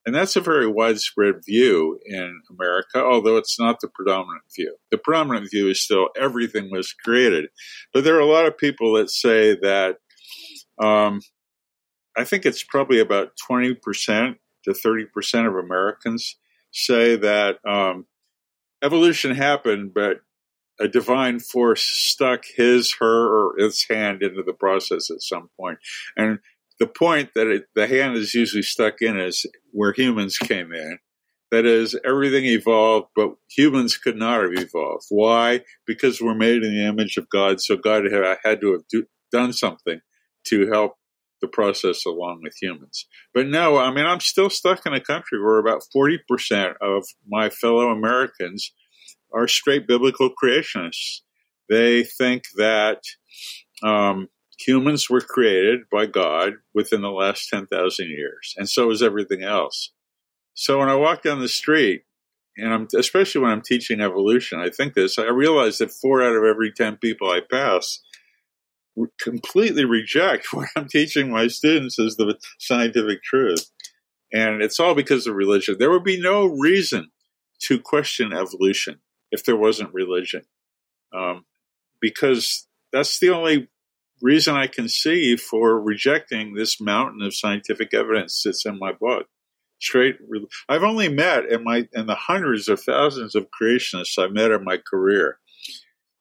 [0.09, 4.75] And that's a very widespread view in America, although it's not the predominant view.
[4.91, 7.51] The predominant view is still everything was created.
[7.93, 9.97] But there are a lot of people that say that,
[10.81, 11.21] um,
[12.17, 16.37] I think it's probably about 20% to 30% of Americans
[16.73, 18.07] say that um,
[18.83, 20.21] evolution happened, but
[20.81, 25.81] a divine force stuck his, her, or its hand into the process at some point.
[26.17, 26.39] And
[26.79, 30.99] the point that it, the hand is usually stuck in is where humans came in.
[31.51, 35.07] That is, everything evolved, but humans could not have evolved.
[35.09, 35.63] Why?
[35.87, 38.05] Because we're made in the image of God, so God
[38.45, 40.01] had to have do, done something
[40.49, 40.97] to help
[41.41, 43.07] the process along with humans.
[43.33, 47.49] But no, I mean, I'm still stuck in a country where about 40% of my
[47.49, 48.73] fellow Americans
[49.33, 51.21] are straight biblical creationists.
[51.69, 53.03] They think that
[53.83, 59.43] um, humans were created by God within the last 10,000 years, and so is everything
[59.43, 59.93] else.
[60.55, 62.03] So when I walk down the street,
[62.57, 66.35] and I'm, especially when I'm teaching evolution, I think this, I realize that four out
[66.35, 68.01] of every 10 people I pass
[69.21, 73.71] completely reject what I'm teaching my students as the scientific truth.
[74.33, 75.77] And it's all because of religion.
[75.79, 77.11] There would be no reason
[77.63, 80.43] to question evolution if there wasn't religion.
[81.15, 81.47] Um,
[82.01, 83.69] because that's the only
[84.21, 89.27] reason I can see for rejecting this mountain of scientific evidence that's in my book.
[89.81, 90.17] Straight,
[90.69, 94.65] I've only met in my in the hundreds of thousands of creationists I've met in
[94.65, 95.39] my career.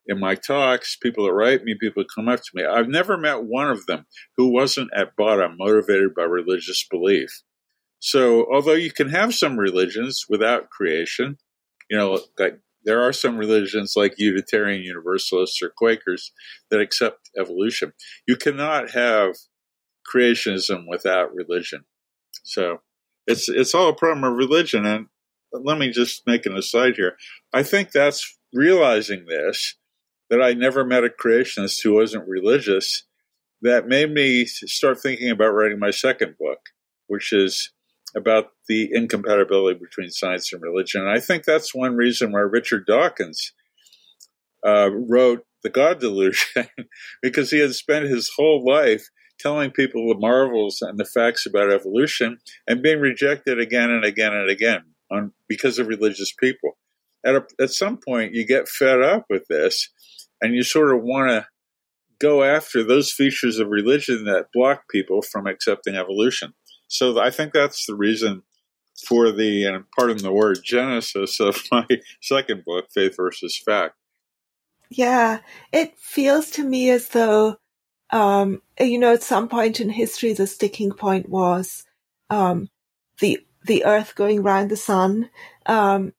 [0.06, 3.18] In my talks, people that write me, people that come up to me, I've never
[3.18, 4.06] met one of them
[4.38, 7.42] who wasn't at bottom motivated by religious belief.
[8.00, 11.38] So, although you can have some religions without creation,
[11.90, 16.32] you know, like there are some religions like Unitarian Universalists or Quakers
[16.72, 17.92] that accept evolution.
[18.26, 19.36] You cannot have
[20.12, 21.84] creationism without religion.
[22.46, 22.80] So
[23.28, 24.86] it's it's all a problem of religion.
[24.86, 25.08] And
[25.52, 27.18] let me just make an aside here.
[27.54, 29.76] I think that's realizing this
[30.30, 33.04] that I never met a creationist who wasn't religious
[33.62, 36.60] that made me start thinking about writing my second book,
[37.08, 37.74] which is
[38.18, 41.02] about the incompatibility between science and religion.
[41.02, 43.54] And I think that's one reason why Richard Dawkins
[44.66, 46.68] uh, wrote The God Delusion,
[47.22, 49.08] because he had spent his whole life
[49.40, 54.34] telling people the marvels and the facts about evolution and being rejected again and again
[54.34, 56.78] and again on, because of religious people.
[57.24, 59.90] At, a, at some point, you get fed up with this
[60.42, 61.48] and you sort of want to
[62.20, 66.54] go after those features of religion that block people from accepting evolution.
[66.88, 68.44] So I think that's the reason
[69.08, 71.86] for the, and pardon the word, genesis of my
[72.22, 73.96] second book, Faith versus Fact.
[74.90, 75.40] Yeah,
[75.72, 77.58] it feels to me as though,
[78.12, 81.84] um, you know, at some point in history, the sticking point was
[82.30, 82.70] um,
[83.20, 85.30] the the Earth going round the sun,
[85.66, 86.14] um,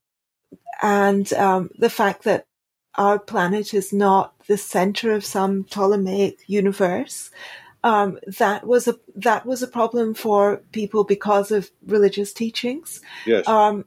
[0.82, 2.44] and um, the fact that
[2.94, 7.30] our planet is not the center of some Ptolemaic universe,
[7.84, 13.00] um, that was a that was a problem for people because of religious teachings.
[13.26, 13.46] Yes.
[13.46, 13.84] Um,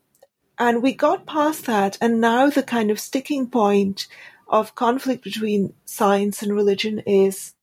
[0.57, 4.07] and we got past that, and now the kind of sticking point
[4.47, 7.53] of conflict between science and religion is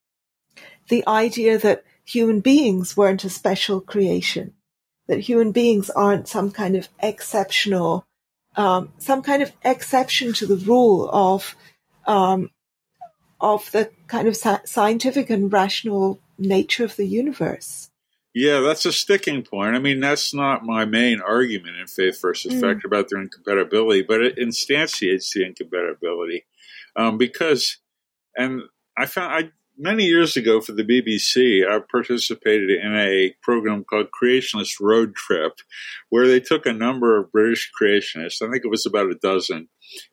[0.88, 4.54] the idea that human beings weren't a special creation,
[5.06, 8.06] that human beings aren't some kind of exceptional,
[8.56, 11.54] um, some kind of exception to the rule of
[12.06, 12.50] um,
[13.40, 17.90] of the kind of scientific and rational nature of the universe.
[18.34, 19.74] Yeah, that's a sticking point.
[19.74, 22.60] I mean, that's not my main argument in faith versus mm.
[22.60, 26.44] fact about their incompatibility, but it instantiates the incompatibility
[26.94, 27.78] um, because,
[28.36, 28.62] and
[28.96, 34.08] I found I many years ago for the BBC, I participated in a program called
[34.10, 35.52] Creationist Road Trip,
[36.10, 39.68] where they took a number of British creationists, I think it was about a dozen,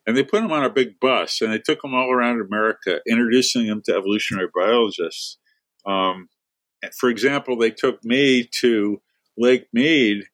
[0.06, 3.00] and they put them on a big bus and they took them all around America,
[3.08, 5.38] introducing them to evolutionary biologists.
[5.84, 6.28] Um,
[6.98, 9.02] for example, they took me to
[9.36, 10.24] Lake Mead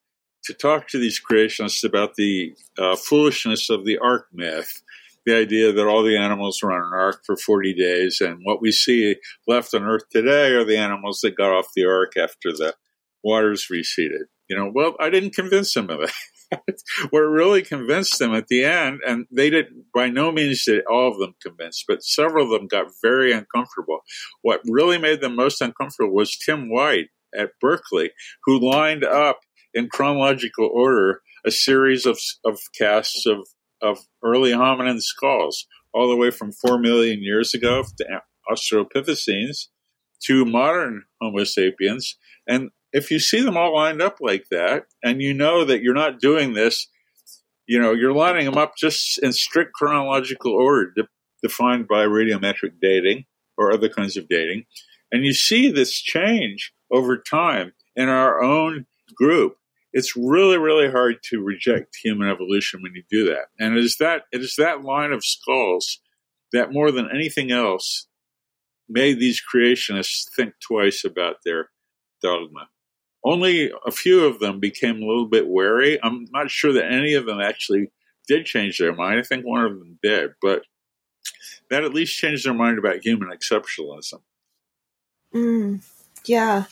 [0.45, 4.83] to talk to these creationists about the uh, foolishness of the ark myth
[5.27, 8.61] the idea that all the animals were on an ark for 40 days, and what
[8.61, 9.16] we see
[9.47, 12.75] left on Earth today are the animals that got off the ark after the
[13.23, 14.23] waters receded.
[14.49, 16.12] You know, well, I didn't convince them of that.
[17.11, 21.11] what really convinced them at the end, and they did by no means did all
[21.11, 24.01] of them convince, but several of them got very uncomfortable.
[24.43, 28.11] What really made them most uncomfortable was Tim White at Berkeley,
[28.45, 29.41] who lined up
[29.73, 33.49] in chronological order a series of, of casts of
[33.83, 39.68] of early hominin skulls, all the way from 4 million years ago to Australopithecines
[40.24, 42.16] to modern Homo sapiens.
[42.47, 45.95] And if you see them all lined up like that, and you know that you're
[45.95, 46.89] not doing this,
[47.66, 51.09] you know, you're lining them up just in strict chronological order de-
[51.43, 53.24] defined by radiometric dating
[53.57, 54.64] or other kinds of dating.
[55.11, 59.57] And you see this change over time in our own group
[59.93, 63.47] it's really, really hard to reject human evolution when you do that.
[63.59, 66.01] And it is that it is that line of skulls
[66.53, 68.07] that more than anything else
[68.88, 71.70] made these creationists think twice about their
[72.22, 72.68] dogma.
[73.24, 75.99] Only a few of them became a little bit wary.
[76.03, 77.93] I'm not sure that any of them actually
[78.26, 79.20] did change their mind.
[79.20, 80.62] I think one of them did, but
[81.70, 84.20] that at least changed their mind about human exceptionalism.
[85.34, 85.82] Mm,
[86.26, 86.64] yeah.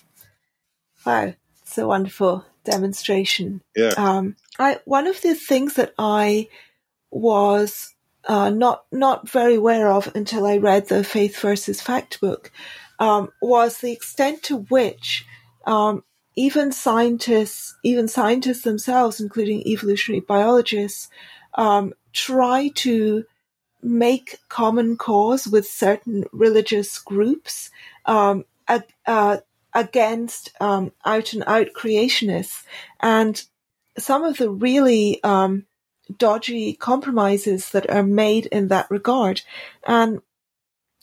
[1.06, 1.34] Wow.
[1.64, 3.62] So wonderful demonstration.
[3.76, 3.94] Yeah.
[3.96, 6.48] Um, I one of the things that I
[7.10, 7.94] was
[8.26, 12.50] uh, not not very aware of until I read the Faith versus Fact book
[12.98, 15.26] um, was the extent to which
[15.66, 16.04] um,
[16.36, 21.08] even scientists, even scientists themselves, including evolutionary biologists,
[21.54, 23.24] um, try to
[23.82, 27.70] make common cause with certain religious groups
[28.04, 28.44] um,
[29.06, 29.38] uh,
[29.74, 32.64] against um, out and out creationists.
[33.00, 33.42] And
[33.98, 35.66] some of the really um,
[36.16, 39.42] dodgy compromises that are made in that regard.
[39.84, 40.20] And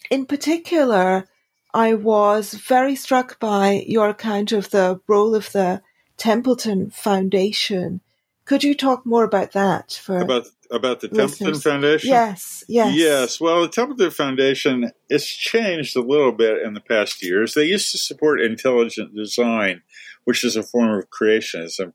[0.09, 1.27] in particular,
[1.73, 5.81] I was very struck by your account of the role of the
[6.17, 8.01] Templeton Foundation.
[8.45, 11.37] Could you talk more about that for about about the listeners?
[11.37, 12.09] Templeton Foundation?
[12.09, 13.41] Yes, yes, yes.
[13.41, 17.53] Well, the Templeton Foundation has changed a little bit in the past years.
[17.53, 19.81] They used to support intelligent design,
[20.25, 21.93] which is a form of creationism,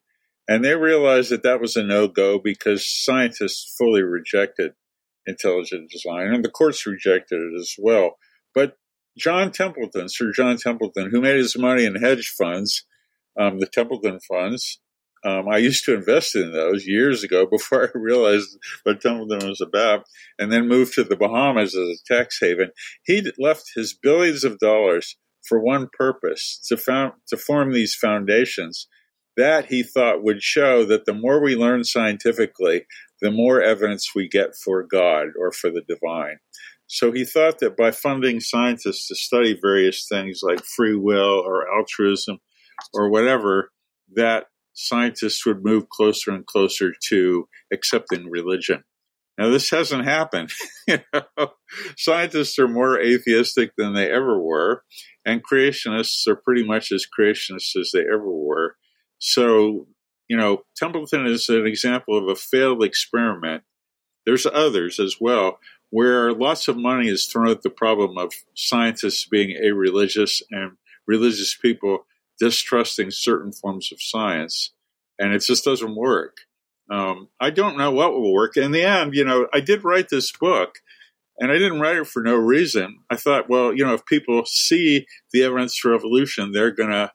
[0.49, 4.73] and they realized that that was a no go because scientists fully rejected
[5.27, 8.19] intelligent design, and the courts rejected it as well.
[8.55, 8.77] But
[9.17, 12.85] John Templeton, Sir John Templeton, who made his money in hedge funds,
[13.39, 14.81] um, the Templeton funds,
[15.25, 19.61] um, I used to invest in those years ago before I realized what Templeton was
[19.61, 20.05] about,
[20.39, 22.71] and then moved to the Bahamas as a tax haven.
[23.05, 25.17] He left his billions of dollars
[25.47, 28.89] for one purpose to, found, to form these foundations
[29.37, 32.85] that he thought would show that the more we learn scientifically,
[33.21, 36.37] the more evidence we get for God or for the divine.
[36.87, 41.67] So he thought that by funding scientists to study various things like free will or
[41.75, 42.39] altruism
[42.93, 43.71] or whatever,
[44.15, 48.85] that scientists would move closer and closer to accepting religion.
[49.39, 50.51] Now, this hasn't happened.
[50.87, 51.53] you know,
[51.97, 54.85] scientists are more atheistic than they ever were,
[55.25, 58.77] and creationists are pretty much as creationists as they ever were.
[59.19, 59.87] So,
[60.29, 63.63] you know, Templeton is an example of a failed experiment.
[64.27, 65.59] There's others as well,
[65.91, 70.73] where lots of money is thrown at the problem of scientists being a religious and
[71.07, 72.07] religious people
[72.43, 74.73] distrusting certain forms of science,
[75.17, 76.39] and it just doesn't work.
[76.91, 78.57] Um, I don't know what will work.
[78.57, 80.81] In the end, you know, I did write this book,
[81.39, 82.99] and I didn't write it for no reason.
[83.09, 87.13] I thought, well, you know, if people see the evidence for evolution, they're going to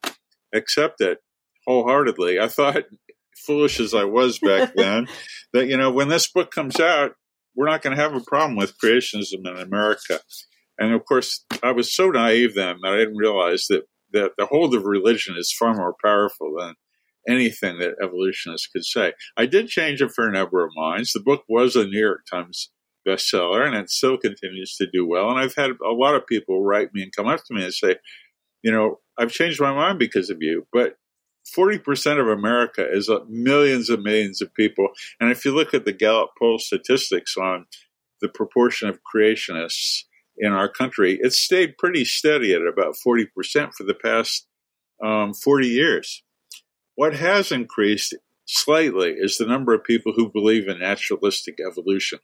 [0.55, 1.19] accept it
[1.65, 2.39] wholeheartedly.
[2.39, 2.83] I thought,
[3.35, 5.07] foolish as I was back then,
[5.51, 7.15] that, you know, when this book comes out,
[7.53, 10.21] we're not going to have a problem with creationism in America.
[10.79, 14.45] And of course, I was so naive then that I didn't realize that the, the
[14.45, 16.75] hold of religion is far more powerful than
[17.27, 19.13] anything that evolutionists could say.
[19.35, 21.13] I did change it for a number of minds.
[21.13, 22.71] The book was a New York Times
[23.07, 25.29] bestseller and it still continues to do well.
[25.29, 27.73] And I've had a lot of people write me and come up to me and
[27.73, 27.95] say,
[28.63, 30.67] you know, I've changed my mind because of you.
[30.71, 30.97] But
[31.55, 34.89] 40% of America is uh, millions and millions of people.
[35.19, 37.65] And if you look at the Gallup poll statistics on
[38.21, 40.03] the proportion of creationists
[40.37, 43.27] in our country, it's stayed pretty steady at about 40%
[43.73, 44.47] for the past
[45.03, 46.23] um, 40 years.
[46.95, 48.15] What has increased
[48.45, 52.19] slightly is the number of people who believe in naturalistic evolution.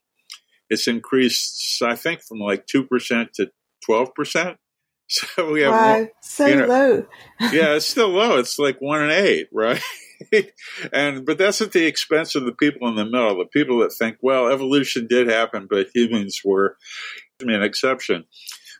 [0.70, 3.52] It's increased, I think, from like 2% to
[3.88, 4.56] 12%.
[5.10, 7.06] So we have wow, so you know, low.
[7.52, 8.40] yeah, it's still low.
[8.40, 9.82] It's like one in eight, right?
[10.94, 13.92] and but that's at the expense of the people in the middle, the people that
[13.92, 16.78] think, well, evolution did happen, but humans were
[17.42, 18.26] an exception.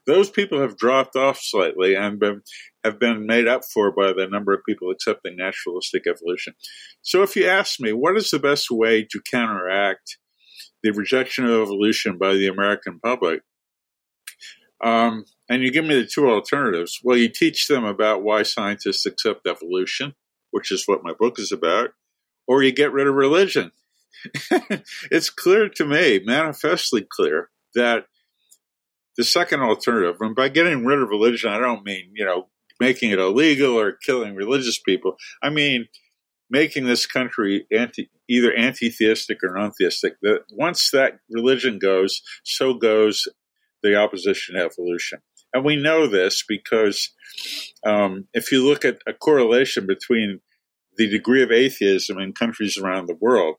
[0.06, 2.42] Those people have dropped off slightly and been,
[2.84, 6.56] have been made up for by the number of people accepting naturalistic evolution.
[7.02, 10.18] So, if you ask me, what is the best way to counteract
[10.82, 13.42] the rejection of evolution by the American public?
[14.84, 17.00] Um, and you give me the two alternatives.
[17.04, 20.16] Well, you teach them about why scientists accept evolution,
[20.52, 21.92] which is what my book is about,
[22.48, 23.72] or you get rid of religion.
[25.12, 28.06] it's clear to me, manifestly clear, that
[29.18, 32.48] the second alternative, and by getting rid of religion, I don't mean, you know,
[32.80, 35.16] making it illegal or killing religious people.
[35.42, 35.88] I mean,
[36.50, 40.16] making this country anti, either anti-theistic or non-theistic.
[40.22, 43.28] That once that religion goes, so goes
[43.82, 45.20] the opposition to evolution.
[45.54, 47.10] And we know this because
[47.86, 50.40] um, if you look at a correlation between
[50.98, 53.56] the degree of atheism in countries around the world,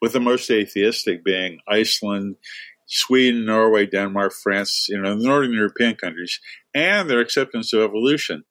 [0.00, 2.36] with the most atheistic being Iceland,
[2.94, 6.38] Sweden, Norway, Denmark, France, you know, the Northern European countries,
[6.74, 8.44] and their acceptance of evolution.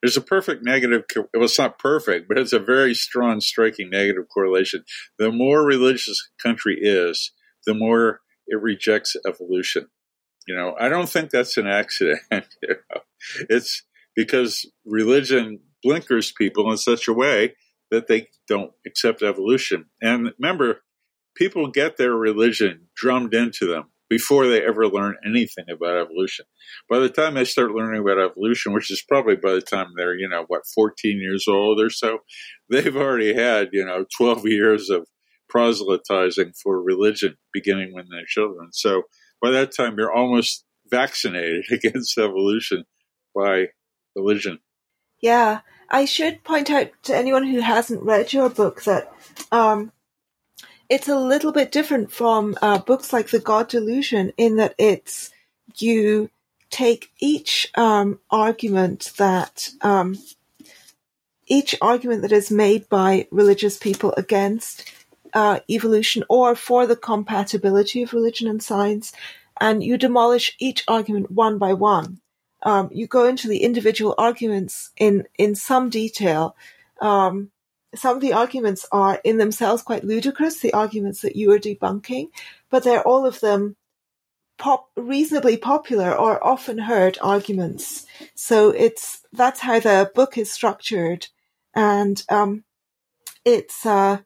[0.00, 4.24] There's a perfect negative, well, it's not perfect, but it's a very strong, striking negative
[4.32, 4.84] correlation.
[5.18, 7.32] The more religious a country is,
[7.66, 9.88] the more it rejects evolution.
[10.48, 12.20] You know, I don't think that's an accident.
[12.32, 13.00] you know?
[13.50, 13.84] It's
[14.16, 17.54] because religion blinkers people in such a way
[17.90, 19.84] that they don't accept evolution.
[20.00, 20.80] And remember,
[21.34, 26.44] people get their religion drummed into them before they ever learn anything about evolution.
[26.90, 30.14] By the time they start learning about evolution, which is probably by the time they're,
[30.14, 32.18] you know, what, 14 years old or so,
[32.68, 35.06] they've already had, you know, 12 years of
[35.48, 38.68] proselytizing for religion beginning when they're children.
[38.72, 39.04] So
[39.40, 42.84] by that time, you're almost vaccinated against evolution
[43.34, 43.68] by
[44.14, 44.58] religion.
[45.20, 49.10] Yeah, I should point out to anyone who hasn't read your book that
[49.50, 49.92] um,
[50.92, 55.30] it's a little bit different from uh, books like The God Delusion in that it's
[55.76, 56.28] you
[56.68, 60.18] take each um, argument that um,
[61.46, 64.92] each argument that is made by religious people against
[65.32, 69.14] uh, evolution or for the compatibility of religion and science,
[69.58, 72.20] and you demolish each argument one by one.
[72.64, 76.54] Um, you go into the individual arguments in in some detail.
[77.00, 77.50] Um,
[77.94, 80.60] some of the arguments are in themselves quite ludicrous.
[80.60, 82.28] The arguments that you are debunking,
[82.70, 83.76] but they're all of them
[84.58, 88.06] pop reasonably popular or often heard arguments.
[88.34, 91.26] So it's that's how the book is structured,
[91.74, 92.64] and um,
[93.44, 94.18] it's uh,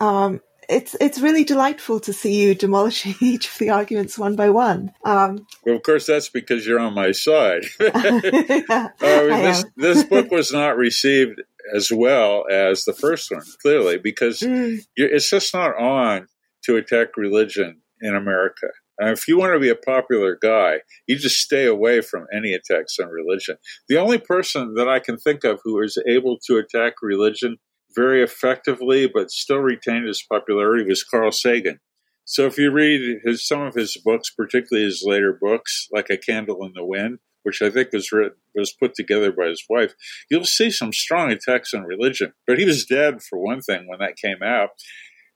[0.00, 4.50] um, it's it's really delightful to see you demolishing each of the arguments one by
[4.50, 4.92] one.
[5.04, 7.64] Um, well, of course, that's because you're on my side.
[7.80, 11.42] yeah, uh, this, this book was not received
[11.74, 14.78] as well as the first one, clearly, because mm.
[14.96, 16.26] it's just not on
[16.64, 18.68] to attack religion in America.
[19.02, 22.54] Uh, if you want to be a popular guy, you just stay away from any
[22.54, 23.56] attacks on religion.
[23.88, 27.56] The only person that I can think of who is able to attack religion
[27.96, 31.80] very effectively, but still retained his popularity, was Carl Sagan.
[32.24, 36.16] So if you read his, some of his books, particularly his later books, like A
[36.16, 39.94] Candle in the Wind, which I think was written, was put together by his wife,
[40.30, 42.32] you'll see some strong attacks on religion.
[42.46, 44.70] But he was dead for one thing when that came out.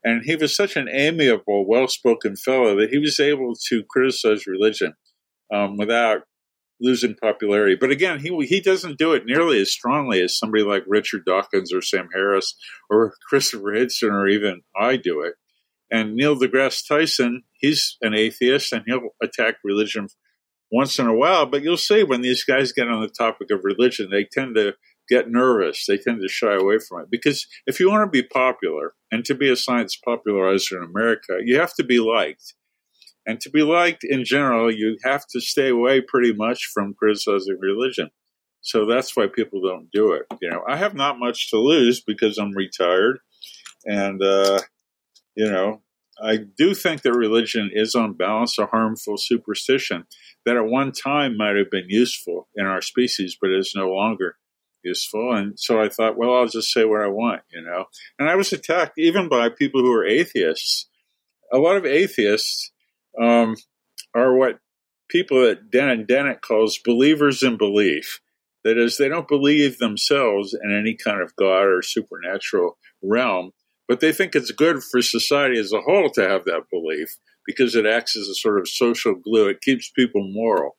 [0.03, 4.47] And he was such an amiable, well spoken fellow that he was able to criticize
[4.47, 4.93] religion
[5.53, 6.21] um, without
[6.81, 7.75] losing popularity.
[7.79, 11.73] But again, he he doesn't do it nearly as strongly as somebody like Richard Dawkins
[11.73, 12.55] or Sam Harris
[12.89, 15.33] or Christopher Hitchens or even I do it.
[15.91, 20.07] And Neil deGrasse Tyson, he's an atheist and he'll attack religion
[20.71, 21.45] once in a while.
[21.45, 24.73] But you'll see when these guys get on the topic of religion, they tend to
[25.09, 25.85] get nervous.
[25.87, 29.25] They tend to shy away from it because if you want to be popular and
[29.25, 32.53] to be a science popularizer in America, you have to be liked.
[33.25, 37.57] And to be liked in general, you have to stay away pretty much from criticizing
[37.59, 38.09] religion.
[38.61, 40.23] So that's why people don't do it.
[40.41, 43.19] You know, I have not much to lose because I'm retired,
[43.85, 44.61] and uh,
[45.35, 45.81] you know,
[46.21, 50.05] I do think that religion is on balance a harmful superstition
[50.45, 54.35] that at one time might have been useful in our species, but is no longer
[54.83, 55.33] useful.
[55.33, 57.85] And so I thought, well, I'll just say what I want, you know.
[58.17, 60.87] And I was attacked even by people who are atheists.
[61.51, 62.71] A lot of atheists
[63.19, 63.55] um,
[64.15, 64.59] are what
[65.09, 68.21] people that Dan Dennett calls believers in belief.
[68.63, 73.51] That is, they don't believe themselves in any kind of God or supernatural realm,
[73.89, 77.75] but they think it's good for society as a whole to have that belief because
[77.75, 79.49] it acts as a sort of social glue.
[79.49, 80.77] It keeps people moral.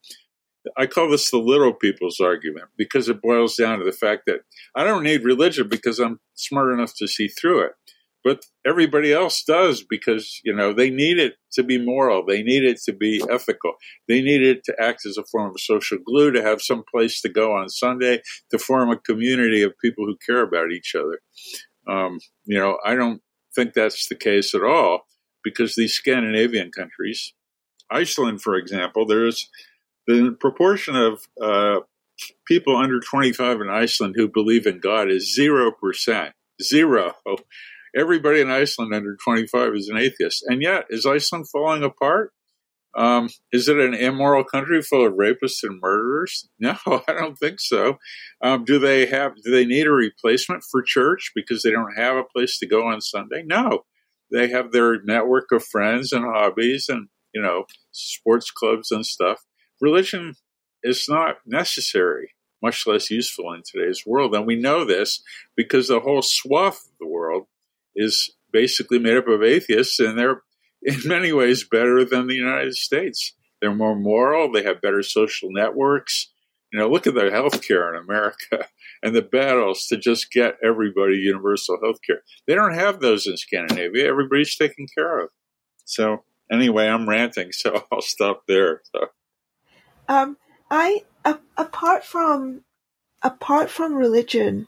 [0.77, 4.43] I call this the little people's argument because it boils down to the fact that
[4.77, 7.73] I don't need religion because I'm smart enough to see through it.
[8.23, 12.25] But everybody else does because, you know, they need it to be moral.
[12.25, 13.73] They need it to be ethical.
[14.09, 17.23] They need it to act as a form of social glue, to have some place
[17.23, 21.21] to go on Sunday, to form a community of people who care about each other.
[21.89, 23.23] Um, you know, I don't
[23.55, 25.07] think that's the case at all
[25.43, 27.33] because these Scandinavian countries,
[27.91, 29.49] Iceland, for example, there's
[30.07, 31.81] the proportion of uh,
[32.47, 36.33] people under 25 in Iceland who believe in God is 0%.
[36.63, 37.13] Zero.
[37.97, 40.45] Everybody in Iceland under 25 is an atheist.
[40.47, 42.33] And yet, is Iceland falling apart?
[42.97, 46.49] Um, is it an immoral country full of rapists and murderers?
[46.59, 47.99] No, I don't think so.
[48.43, 49.37] Um, do they have?
[49.37, 52.89] Do they need a replacement for church because they don't have a place to go
[52.89, 53.43] on Sunday?
[53.45, 53.85] No,
[54.31, 59.45] they have their network of friends and hobbies and you know sports clubs and stuff
[59.81, 60.35] religion
[60.83, 64.35] is not necessary, much less useful in today's world.
[64.35, 65.23] And we know this
[65.57, 67.47] because the whole swath of the world
[67.95, 70.43] is basically made up of atheists, and they're
[70.83, 73.35] in many ways better than the United States.
[73.61, 76.29] They're more moral, they have better social networks.
[76.73, 78.67] You know, look at the healthcare in America
[79.03, 82.19] and the battles to just get everybody universal healthcare.
[82.47, 84.09] They don't have those in Scandinavia.
[84.09, 85.31] Everybody's taken care of.
[85.85, 88.83] So, anyway, I'm ranting, so I'll stop there.
[88.95, 89.07] So.
[90.09, 90.37] Um,
[90.71, 91.03] I
[91.57, 92.63] apart from
[93.23, 94.67] apart from religion,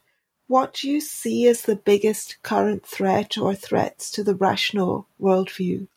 [0.48, 5.88] what do you see as the biggest current threat or threats to the rational worldview?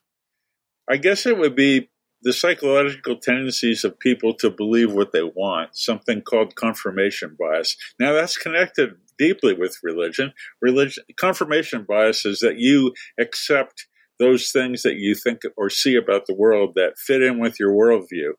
[0.90, 1.90] I guess it would be
[2.22, 7.76] the psychological tendencies of people to believe what they want, something called confirmation bias.
[8.00, 10.34] Now that's connected deeply with religion.
[10.62, 16.26] Religion confirmation bias is that you accept those things that you think or see about
[16.26, 18.32] the world that fit in with your worldview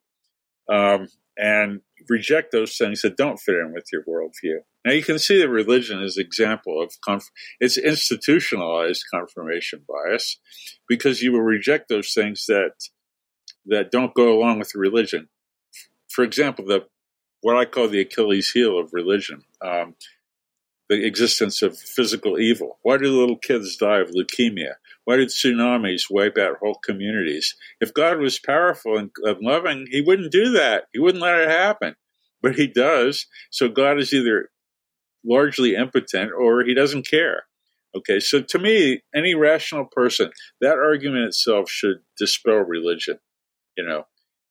[0.68, 4.60] um, and reject those things that don't fit in with your worldview.
[4.84, 7.30] Now you can see that religion is an example of conf-
[7.60, 10.38] it's institutionalized confirmation bias
[10.88, 12.72] because you will reject those things that
[13.66, 15.28] that don't go along with religion.
[16.08, 16.86] For example, the
[17.42, 19.42] what I call the Achilles heel of religion.
[19.60, 19.94] Um,
[20.88, 22.78] the existence of physical evil.
[22.82, 24.74] Why do little kids die of leukemia?
[25.06, 27.54] Why did tsunamis wipe out whole communities?
[27.80, 30.86] If God was powerful and, loving, He wouldn't do that.
[30.92, 31.94] He wouldn't let it happen.
[32.42, 33.26] But He does.
[33.50, 34.50] So God is either
[35.24, 37.44] largely impotent or He doesn't care.
[37.96, 43.20] Okay, so to me, any rational person, that argument itself should dispel religion,
[43.76, 44.06] you know,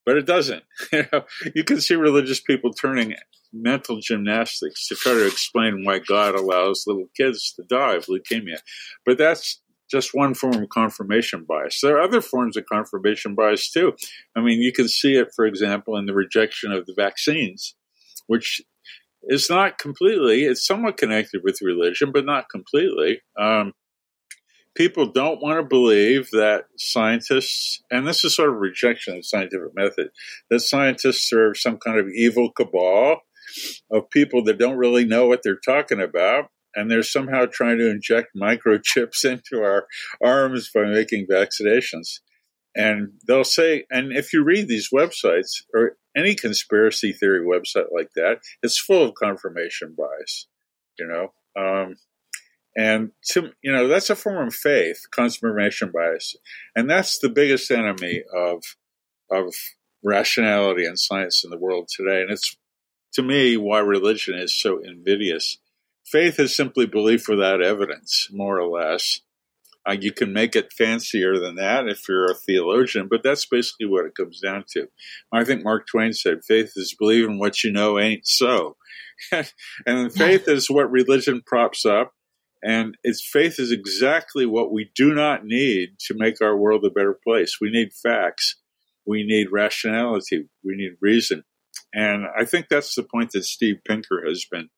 [0.06, 0.64] but it doesn't.
[0.94, 3.14] you know, you can see religious people turning
[3.52, 8.60] mental gymnastics to try to explain why God allows little kids to die of leukemia.
[9.06, 11.80] But that's just one form of confirmation bias.
[11.82, 13.94] There are other forms of confirmation bias too.
[14.36, 17.76] I mean, you can see it, for example, in the rejection of the vaccines,
[18.28, 18.62] which
[19.24, 23.22] is not completely, it's somewhat connected with religion, but not completely.
[23.40, 23.74] Um,
[24.76, 29.74] people don't want to believe that scientists, and this is sort of rejection of scientific
[29.76, 30.10] method,
[30.50, 33.22] that scientists are some kind of evil cabal
[33.92, 36.50] of people that don't really know what they're talking about.
[36.76, 39.88] And they're somehow trying to inject microchips into our
[40.24, 42.20] arms by making vaccinations.
[42.76, 48.10] And they'll say, and if you read these websites or any conspiracy theory website like
[48.16, 50.48] that, it's full of confirmation bias,
[51.00, 51.34] you know.
[51.58, 51.96] Um,
[52.78, 56.36] and to, you know that's a form of faith, confirmation bias,
[56.76, 58.64] and that's the biggest enemy of
[59.32, 59.54] of
[60.04, 62.22] rationality and science in the world today.
[62.22, 62.58] And it's
[63.14, 65.58] to me why religion is so invidious.
[66.06, 69.22] Faith is simply belief without evidence, more or less.
[69.88, 73.86] Uh, you can make it fancier than that if you're a theologian, but that's basically
[73.86, 74.88] what it comes down to.
[75.32, 78.78] I think Mark Twain said, faith is believing what you know ain't so.
[79.86, 82.14] and faith is what religion props up.
[82.64, 86.90] And its faith is exactly what we do not need to make our world a
[86.90, 87.58] better place.
[87.62, 88.56] We need facts.
[89.06, 90.50] We need rationality.
[90.64, 91.44] We need reason.
[91.94, 94.70] And I think that's the point that Steve Pinker has been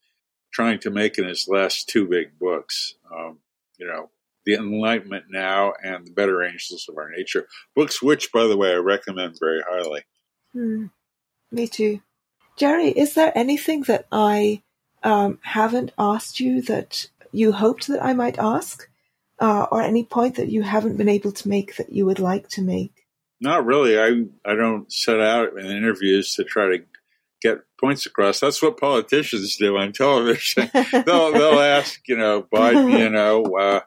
[0.52, 2.94] trying to make in his last two big books.
[3.12, 3.38] Um,
[3.78, 4.10] you know,
[4.44, 7.46] The Enlightenment Now and The Better Angels of Our Nature.
[7.74, 10.04] Books which, by the way, I recommend very highly.
[10.52, 10.86] Hmm.
[11.50, 12.00] Me too.
[12.56, 14.62] Jerry, is there anything that I
[15.02, 18.88] um, haven't asked you that you hoped that I might ask?
[19.40, 22.48] Uh, or any point that you haven't been able to make that you would like
[22.48, 23.06] to make?
[23.40, 23.96] Not really.
[23.96, 26.84] I I don't set out in interviews to try to
[27.42, 28.40] get points across.
[28.40, 30.70] That's what politicians do on television.
[30.92, 33.80] they'll they'll ask, you know, Biden, you know, uh,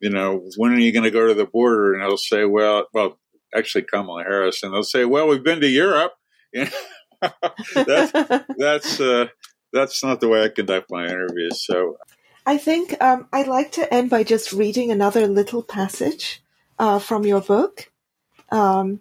[0.00, 1.94] you know, when are you going to go to the border?
[1.94, 3.18] And they'll say, well, well,
[3.54, 6.12] actually Kamala Harris, and they'll say, well, we've been to Europe.
[6.54, 7.30] You know,
[7.86, 8.12] that's
[8.58, 9.28] that's uh,
[9.72, 11.64] that's not the way I conduct my interviews.
[11.64, 11.96] So,
[12.44, 16.42] I think um, I'd like to end by just reading another little passage
[16.78, 17.90] uh, from your book,
[18.50, 19.00] um,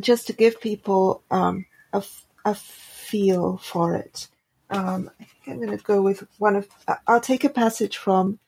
[0.00, 2.02] just to give people um, a
[2.44, 4.28] a feel for it.
[4.70, 6.68] Um, I think I'm going to go with one of.
[7.06, 8.38] I'll take a passage from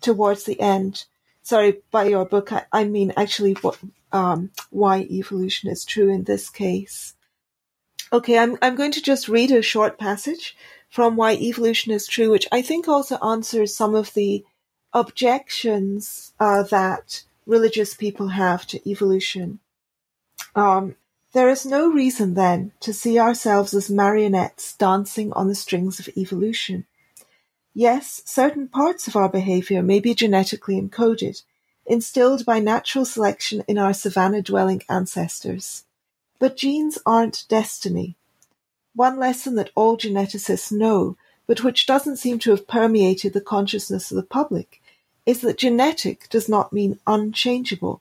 [0.00, 1.04] towards the end.
[1.42, 3.78] Sorry, by your book, I, I mean actually what
[4.12, 7.14] um, why evolution is true in this case.
[8.12, 10.56] Okay, I'm I'm going to just read a short passage
[10.88, 14.44] from why evolution is true, which I think also answers some of the
[14.92, 19.58] objections uh, that religious people have to evolution.
[20.54, 20.96] Um,
[21.36, 26.08] there is no reason, then, to see ourselves as marionettes dancing on the strings of
[26.16, 26.86] evolution.
[27.74, 31.42] Yes, certain parts of our behavior may be genetically encoded,
[31.84, 35.84] instilled by natural selection in our savanna dwelling ancestors.
[36.38, 38.16] But genes aren't destiny.
[38.94, 44.10] One lesson that all geneticists know, but which doesn't seem to have permeated the consciousness
[44.10, 44.80] of the public,
[45.26, 48.00] is that genetic does not mean unchangeable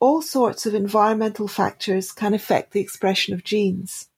[0.00, 4.08] all sorts of environmental factors can affect the expression of genes.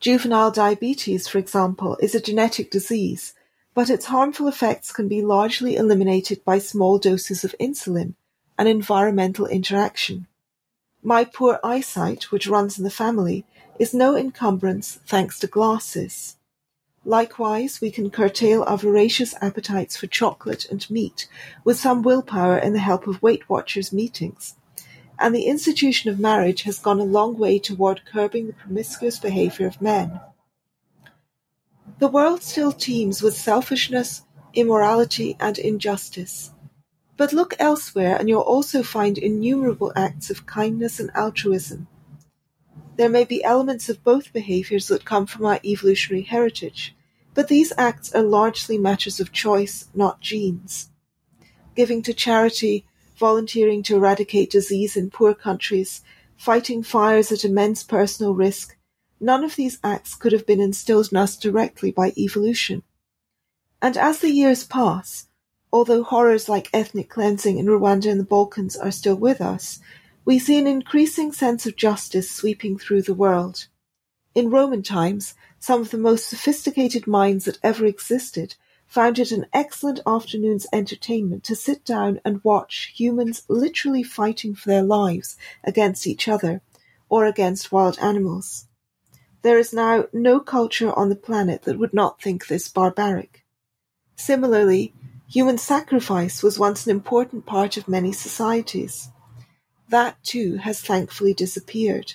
[0.00, 3.34] Juvenile diabetes, for example, is a genetic disease,
[3.72, 8.14] but its harmful effects can be largely eliminated by small doses of insulin
[8.58, 10.26] and environmental interaction.
[11.04, 13.46] My poor eyesight, which runs in the family,
[13.78, 16.36] is no encumbrance thanks to glasses.
[17.04, 21.28] Likewise, we can curtail our voracious appetites for chocolate and meat
[21.62, 24.56] with some willpower and the help of Weight Watchers meetings
[25.18, 29.66] and the institution of marriage has gone a long way toward curbing the promiscuous behavior
[29.66, 30.20] of men.
[31.98, 36.50] The world still teems with selfishness, immorality, and injustice.
[37.16, 41.86] But look elsewhere and you'll also find innumerable acts of kindness and altruism.
[42.96, 46.94] There may be elements of both behaviors that come from our evolutionary heritage,
[47.34, 50.90] but these acts are largely matters of choice, not genes.
[51.74, 52.86] Giving to charity,
[53.16, 56.02] volunteering to eradicate disease in poor countries,
[56.36, 58.76] fighting fires at immense personal risk,
[59.20, 62.82] none of these acts could have been instilled in us directly by evolution.
[63.80, 65.28] And as the years pass,
[65.72, 69.80] although horrors like ethnic cleansing in Rwanda and the Balkans are still with us,
[70.24, 73.66] we see an increasing sense of justice sweeping through the world.
[74.34, 78.56] In Roman times, some of the most sophisticated minds that ever existed
[78.94, 84.68] found it an excellent afternoon's entertainment to sit down and watch humans literally fighting for
[84.68, 86.60] their lives against each other
[87.08, 88.66] or against wild animals.
[89.42, 93.44] There is now no culture on the planet that would not think this barbaric.
[94.14, 94.94] Similarly,
[95.28, 99.08] human sacrifice was once an important part of many societies.
[99.88, 102.14] That too has thankfully disappeared.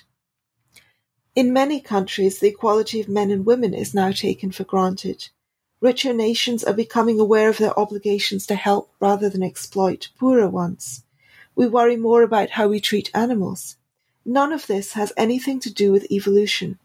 [1.34, 5.28] In many countries, the equality of men and women is now taken for granted.
[5.80, 11.04] Richer nations are becoming aware of their obligations to help rather than exploit poorer ones.
[11.54, 13.76] We worry more about how we treat animals.
[14.24, 16.78] None of this has anything to do with evolution,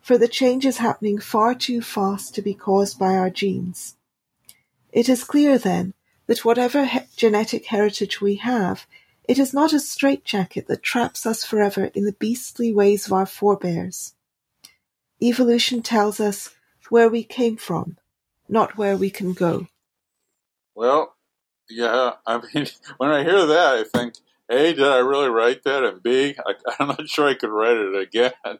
[0.00, 3.96] for the change is happening far too fast to be caused by our genes.
[4.92, 5.92] It is clear, then,
[6.26, 8.86] that whatever he- genetic heritage we have,
[9.24, 13.26] it is not a straitjacket that traps us forever in the beastly ways of our
[13.26, 14.14] forebears.
[15.20, 16.54] Evolution tells us
[16.88, 17.98] where we came from,
[18.48, 19.66] not where we can go.
[20.74, 21.14] Well,
[21.68, 22.66] yeah, I mean,
[22.98, 24.14] when I hear that, I think,
[24.50, 25.84] A, did I really write that?
[25.84, 28.32] And B, I, I'm not sure I could write it again.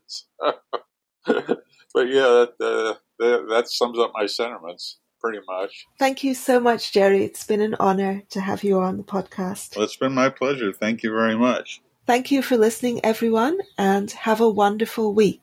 [1.26, 5.86] but yeah, that, uh, that, that sums up my sentiments pretty much.
[5.98, 7.24] Thank you so much, Jerry.
[7.24, 9.76] It's been an honor to have you on the podcast.
[9.76, 10.72] Well, it's been my pleasure.
[10.72, 11.80] Thank you very much.
[12.06, 15.42] Thank you for listening, everyone, and have a wonderful week.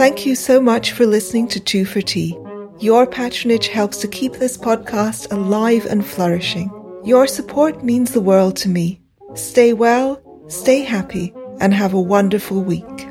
[0.00, 2.34] Thank you so much for listening to Two for Tea.
[2.78, 6.70] Your patronage helps to keep this podcast alive and flourishing.
[7.04, 9.02] Your support means the world to me.
[9.34, 13.09] Stay well, stay happy, and have a wonderful week.